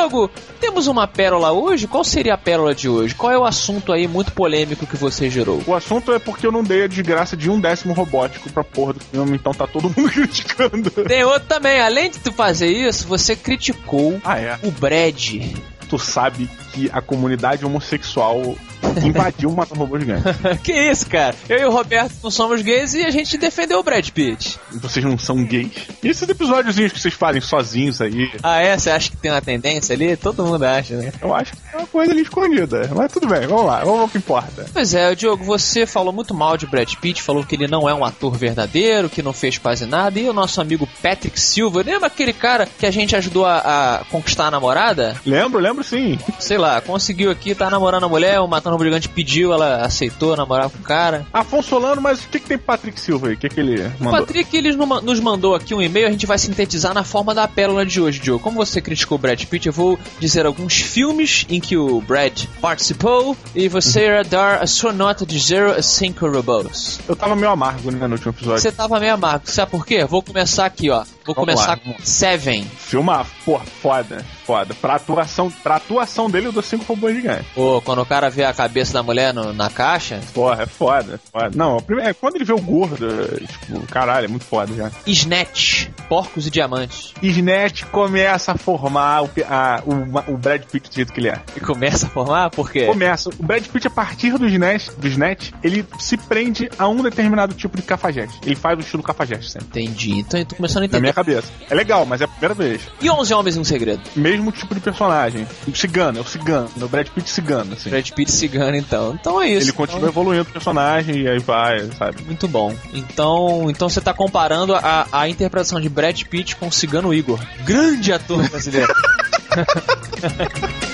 Diogo, 0.00 0.30
temos 0.58 0.86
uma 0.86 1.06
pérola 1.06 1.52
hoje? 1.52 1.86
Qual 1.86 2.02
seria 2.02 2.32
a 2.32 2.38
pérola 2.38 2.74
de 2.74 2.88
hoje? 2.88 3.14
Qual 3.14 3.30
é 3.30 3.36
o 3.38 3.44
assunto 3.44 3.92
aí 3.92 4.08
muito 4.08 4.32
polêmico 4.32 4.86
que 4.86 4.96
você 4.96 5.28
gerou? 5.28 5.62
O 5.66 5.74
assunto 5.74 6.10
é 6.14 6.18
porque 6.18 6.46
eu 6.46 6.52
não 6.52 6.64
dei 6.64 6.84
a 6.84 6.86
desgraça 6.86 7.36
de 7.36 7.50
um 7.50 7.60
décimo 7.60 7.92
robótico 7.92 8.48
pra 8.50 8.64
porra 8.64 8.94
do 8.94 9.00
filme, 9.00 9.36
então 9.36 9.52
tá 9.52 9.66
todo 9.66 9.84
mundo 9.94 10.08
criticando. 10.10 10.90
Tem 10.90 11.22
outro 11.24 11.46
também, 11.48 11.80
além 11.82 12.10
de 12.10 12.18
tu 12.18 12.32
fazer 12.32 12.68
isso, 12.68 13.06
você 13.06 13.36
criticou 13.36 14.18
Ah, 14.24 14.38
é. 14.38 14.58
o 14.62 14.70
Brad. 14.70 15.42
Tu 15.90 15.98
sabe 15.98 16.48
que 16.72 16.88
a 16.92 17.02
comunidade 17.02 17.66
homossexual 17.66 18.56
invadiu 19.04 19.50
matando 19.50 19.80
robô 19.80 19.98
gigante. 19.98 20.22
que 20.62 20.72
isso, 20.72 21.06
cara? 21.08 21.34
Eu 21.48 21.58
e 21.58 21.64
o 21.64 21.70
Roberto 21.70 22.14
não 22.22 22.30
somos 22.30 22.62
gays 22.62 22.94
e 22.94 23.04
a 23.04 23.10
gente 23.10 23.36
defendeu 23.36 23.80
o 23.80 23.82
Brad 23.82 24.08
Pitt. 24.10 24.58
Vocês 24.72 25.04
não 25.04 25.18
são 25.18 25.44
gays? 25.44 25.72
E 26.02 26.08
esses 26.08 26.28
episódiozinhos 26.28 26.92
que 26.92 27.00
vocês 27.00 27.14
fazem 27.14 27.40
sozinhos 27.40 28.00
aí? 28.00 28.30
Ah, 28.42 28.60
é? 28.60 28.78
Você 28.78 28.90
acha 28.90 29.10
que 29.10 29.16
tem 29.16 29.30
uma 29.30 29.42
tendência 29.42 29.94
ali? 29.94 30.16
Todo 30.16 30.44
mundo 30.44 30.62
acha, 30.64 30.96
né? 30.96 31.12
Eu 31.20 31.34
acho 31.34 31.52
que 31.52 31.58
é 31.72 31.78
uma 31.78 31.86
coisa 31.86 32.12
ali 32.12 32.22
escondida. 32.22 32.88
Mas 32.94 33.12
tudo 33.12 33.26
bem, 33.26 33.46
vamos 33.46 33.66
lá, 33.66 33.80
vamos 33.84 34.00
ao 34.00 34.08
que 34.08 34.18
importa. 34.18 34.66
Pois 34.72 34.94
é, 34.94 35.14
Diogo, 35.14 35.44
você 35.44 35.86
falou 35.86 36.12
muito 36.12 36.32
mal 36.32 36.56
de 36.56 36.66
Brad 36.66 36.92
Pitt, 36.94 37.20
falou 37.20 37.44
que 37.44 37.54
ele 37.56 37.66
não 37.66 37.88
é 37.88 37.94
um 37.94 38.04
ator 38.04 38.32
verdadeiro, 38.36 39.10
que 39.10 39.22
não 39.22 39.32
fez 39.32 39.58
quase 39.58 39.86
nada. 39.86 40.18
E 40.18 40.28
o 40.28 40.32
nosso 40.32 40.60
amigo 40.60 40.88
Patrick 41.02 41.38
Silva, 41.40 41.82
lembra 41.82 42.06
aquele 42.06 42.32
cara 42.32 42.66
que 42.78 42.86
a 42.86 42.90
gente 42.90 43.16
ajudou 43.16 43.44
a, 43.44 43.58
a 43.98 44.04
conquistar 44.04 44.46
a 44.46 44.50
namorada? 44.50 45.16
Lembro, 45.26 45.60
lembro 45.60 45.79
sim. 45.82 46.18
Sei 46.38 46.58
lá, 46.58 46.80
conseguiu 46.80 47.30
aqui, 47.30 47.54
tá 47.54 47.70
namorando 47.70 48.04
a 48.04 48.08
mulher, 48.08 48.40
o 48.40 48.46
Matando 48.46 48.76
o 48.76 48.84
Gigante 48.84 49.08
pediu, 49.08 49.52
ela 49.52 49.84
aceitou 49.84 50.36
namorar 50.36 50.68
com 50.70 50.78
o 50.78 50.82
cara. 50.82 51.26
Afonso 51.32 51.70
Solano, 51.70 52.00
mas 52.00 52.24
o 52.24 52.28
que, 52.28 52.40
que 52.40 52.46
tem 52.46 52.58
pro 52.58 52.66
Patrick 52.66 53.00
Silva 53.00 53.28
aí? 53.28 53.34
O 53.34 53.36
que, 53.36 53.48
que 53.48 53.60
ele 53.60 53.80
O 53.80 54.04
mandou? 54.04 54.20
Patrick 54.20 54.56
ele 54.56 54.72
nos 54.74 55.20
mandou 55.20 55.54
aqui 55.54 55.74
um 55.74 55.82
e-mail, 55.82 56.08
a 56.08 56.10
gente 56.10 56.26
vai 56.26 56.38
sintetizar 56.38 56.92
na 56.94 57.04
forma 57.04 57.34
da 57.34 57.46
pérola 57.46 57.84
de 57.86 58.00
hoje, 58.00 58.18
Diogo. 58.18 58.42
Como 58.42 58.56
você 58.56 58.80
criticou 58.80 59.16
o 59.16 59.20
Brad 59.20 59.42
Pitt, 59.44 59.66
eu 59.66 59.72
vou 59.72 59.98
dizer 60.18 60.46
alguns 60.46 60.74
filmes 60.80 61.46
em 61.48 61.60
que 61.60 61.76
o 61.76 62.00
Brad 62.00 62.44
participou 62.60 63.36
e 63.54 63.68
você 63.68 64.06
irá 64.06 64.22
dar 64.22 64.62
a 64.62 64.66
sua 64.66 64.92
nota 64.92 65.24
de 65.26 65.38
0 65.38 65.72
a 65.72 65.82
5 65.82 66.28
robôs. 66.28 67.00
Eu 67.08 67.14
tava 67.16 67.36
meio 67.36 67.50
amargo, 67.50 67.90
né, 67.90 68.06
no 68.06 68.14
último 68.14 68.32
episódio. 68.32 68.60
Você 68.60 68.72
tava 68.72 68.98
meio 68.98 69.14
amargo, 69.14 69.42
sabe 69.46 69.70
por 69.70 69.84
quê? 69.86 70.04
Vou 70.04 70.22
começar 70.22 70.66
aqui, 70.66 70.90
ó. 70.90 71.04
Vou 71.24 71.34
Vamos 71.34 71.52
começar 71.54 71.70
lá, 71.72 71.76
com 71.76 71.94
Seven. 72.02 72.64
Filma, 72.64 73.26
pô, 73.44 73.58
foda, 73.82 74.24
foda. 74.44 74.74
Pra 74.74 74.94
atuação, 74.96 75.50
pra 75.62 75.69
atuação 75.76 76.30
dele, 76.30 76.46
eu 76.48 76.52
dou 76.52 76.62
cinco 76.62 76.84
robôs 76.84 77.14
gigantes. 77.14 77.46
Pô, 77.54 77.80
quando 77.82 78.00
o 78.02 78.06
cara 78.06 78.28
vê 78.30 78.44
a 78.44 78.52
cabeça 78.52 78.92
da 78.92 79.02
mulher 79.02 79.32
no- 79.34 79.52
na 79.52 79.68
caixa. 79.70 80.20
Porra, 80.34 80.62
é 80.62 80.66
foda, 80.66 81.14
é 81.14 81.18
foda. 81.30 81.50
Não, 81.54 81.78
a 81.78 81.82
primeira- 81.82 82.10
é 82.10 82.14
quando 82.14 82.36
ele 82.36 82.44
vê 82.44 82.52
o 82.52 82.60
gordo, 82.60 83.06
tipo, 83.46 83.86
caralho, 83.88 84.24
é 84.26 84.28
muito 84.28 84.44
foda 84.44 84.74
já. 84.74 84.90
Snatch, 85.06 85.88
Porcos 86.08 86.46
e 86.46 86.50
Diamantes. 86.50 87.14
Snatch 87.22 87.84
começa 87.84 88.52
a 88.52 88.56
formar 88.56 89.22
o, 89.24 89.30
a- 89.48 89.82
o, 89.86 90.32
o 90.32 90.36
Brad 90.38 90.62
Pitt 90.64 90.88
do 90.88 90.94
jeito 90.94 91.12
que 91.12 91.20
ele 91.20 91.28
é. 91.28 91.40
E 91.56 91.60
começa 91.60 92.06
a 92.06 92.08
formar? 92.08 92.50
Por 92.50 92.70
quê? 92.70 92.86
Começa. 92.86 93.28
O 93.30 93.42
Brad 93.42 93.64
Pitt, 93.66 93.86
a 93.86 93.90
partir 93.90 94.36
do 94.38 94.46
Snatch, 94.46 94.88
do 94.96 95.06
Snatch, 95.08 95.50
ele 95.62 95.84
se 95.98 96.16
prende 96.16 96.68
a 96.78 96.88
um 96.88 97.02
determinado 97.02 97.54
tipo 97.54 97.76
de 97.76 97.82
cafajeste. 97.82 98.38
Ele 98.44 98.56
faz 98.56 98.78
o 98.78 98.80
estilo 98.80 99.02
cafajeste 99.02 99.50
sempre. 99.50 99.82
Entendi. 99.82 100.12
Então 100.18 100.40
eu 100.40 100.46
tô 100.46 100.56
começando 100.56 100.84
a 100.84 100.86
Na 100.88 100.98
minha 101.00 101.10
entender. 101.10 101.12
cabeça. 101.12 101.48
É 101.68 101.74
legal, 101.74 102.04
mas 102.06 102.20
é 102.20 102.24
a 102.24 102.28
primeira 102.28 102.54
vez. 102.54 102.82
E 103.00 103.08
11 103.10 103.32
Homens 103.34 103.56
e 103.56 103.58
um 103.60 103.64
Segredo? 103.64 104.02
Mesmo 104.16 104.50
tipo 104.52 104.74
de 104.74 104.80
personagem. 104.80 105.46
O 105.66 105.74
cigano, 105.74 106.18
é 106.18 106.20
o 106.20 106.26
cigano. 106.26 106.70
O 106.80 106.88
Brad 106.88 107.08
Pitt 107.08 107.30
cigano, 107.30 107.74
assim. 107.74 107.90
Brad 107.90 108.10
Pitt 108.10 108.32
cigano, 108.32 108.76
então. 108.76 109.16
Então 109.20 109.40
é 109.40 109.48
isso. 109.48 109.66
Ele 109.66 109.72
continua 109.72 110.08
evoluindo 110.08 110.42
o 110.42 110.52
personagem 110.52 111.18
e 111.18 111.28
aí 111.28 111.38
vai, 111.38 111.88
sabe? 111.98 112.22
Muito 112.24 112.48
bom. 112.48 112.74
Então, 112.92 113.66
então 113.68 113.88
você 113.88 114.00
tá 114.00 114.14
comparando 114.14 114.74
a, 114.74 115.06
a 115.12 115.28
interpretação 115.28 115.80
de 115.80 115.88
Brad 115.88 116.22
Pitt 116.22 116.56
com 116.56 116.68
o 116.68 116.72
Cigano 116.72 117.12
Igor. 117.12 117.38
Grande 117.64 118.12
ator 118.12 118.48
brasileiro. 118.48 118.92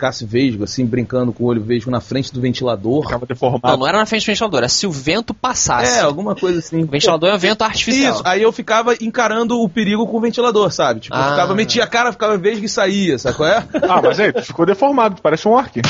Ficasse 0.00 0.24
vesgo, 0.24 0.64
assim, 0.64 0.86
brincando 0.86 1.30
com 1.30 1.44
o 1.44 1.46
olho 1.48 1.62
vesgo 1.62 1.90
na 1.90 2.00
frente 2.00 2.32
do 2.32 2.40
ventilador. 2.40 3.02
Ficava 3.02 3.20
não, 3.20 3.26
deformado. 3.28 3.76
não 3.76 3.86
era 3.86 3.98
na 3.98 4.06
frente 4.06 4.22
do 4.22 4.26
ventilador, 4.28 4.58
era 4.60 4.68
se 4.70 4.86
o 4.86 4.90
vento 4.90 5.34
passasse. 5.34 5.98
É, 5.98 6.00
alguma 6.00 6.34
coisa 6.34 6.58
assim. 6.58 6.84
O 6.84 6.86
ventilador 6.86 7.28
é 7.28 7.34
um 7.34 7.38
vento 7.38 7.60
artificial. 7.62 8.14
Isso, 8.14 8.22
aí 8.24 8.40
eu 8.40 8.50
ficava 8.50 8.94
encarando 8.98 9.60
o 9.60 9.68
perigo 9.68 10.06
com 10.06 10.16
o 10.16 10.20
ventilador, 10.22 10.72
sabe? 10.72 11.00
Tipo, 11.00 11.14
eu 11.14 11.20
Ah. 11.20 11.30
ficava, 11.32 11.54
metia 11.54 11.84
a 11.84 11.86
cara, 11.86 12.12
ficava 12.12 12.38
vesgo 12.38 12.64
e 12.64 12.68
saía, 12.68 13.18
sabe 13.18 13.36
qual 13.36 13.48
é? 13.50 13.62
Ah, 13.86 14.00
mas 14.02 14.18
aí, 14.18 14.32
tu 14.32 14.42
ficou 14.42 14.64
deformado, 14.64 15.16
tu 15.16 15.22
parece 15.22 15.46
um 15.46 15.50
orc. 15.52 15.70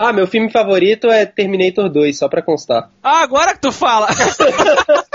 Ah, 0.00 0.12
meu 0.12 0.28
filme 0.28 0.48
favorito 0.48 1.08
é 1.08 1.26
Terminator 1.26 1.88
2, 1.90 2.16
só 2.16 2.28
pra 2.28 2.40
constar. 2.40 2.88
Ah, 3.02 3.20
agora 3.22 3.52
que 3.52 3.60
tu 3.60 3.72
fala! 3.72 4.06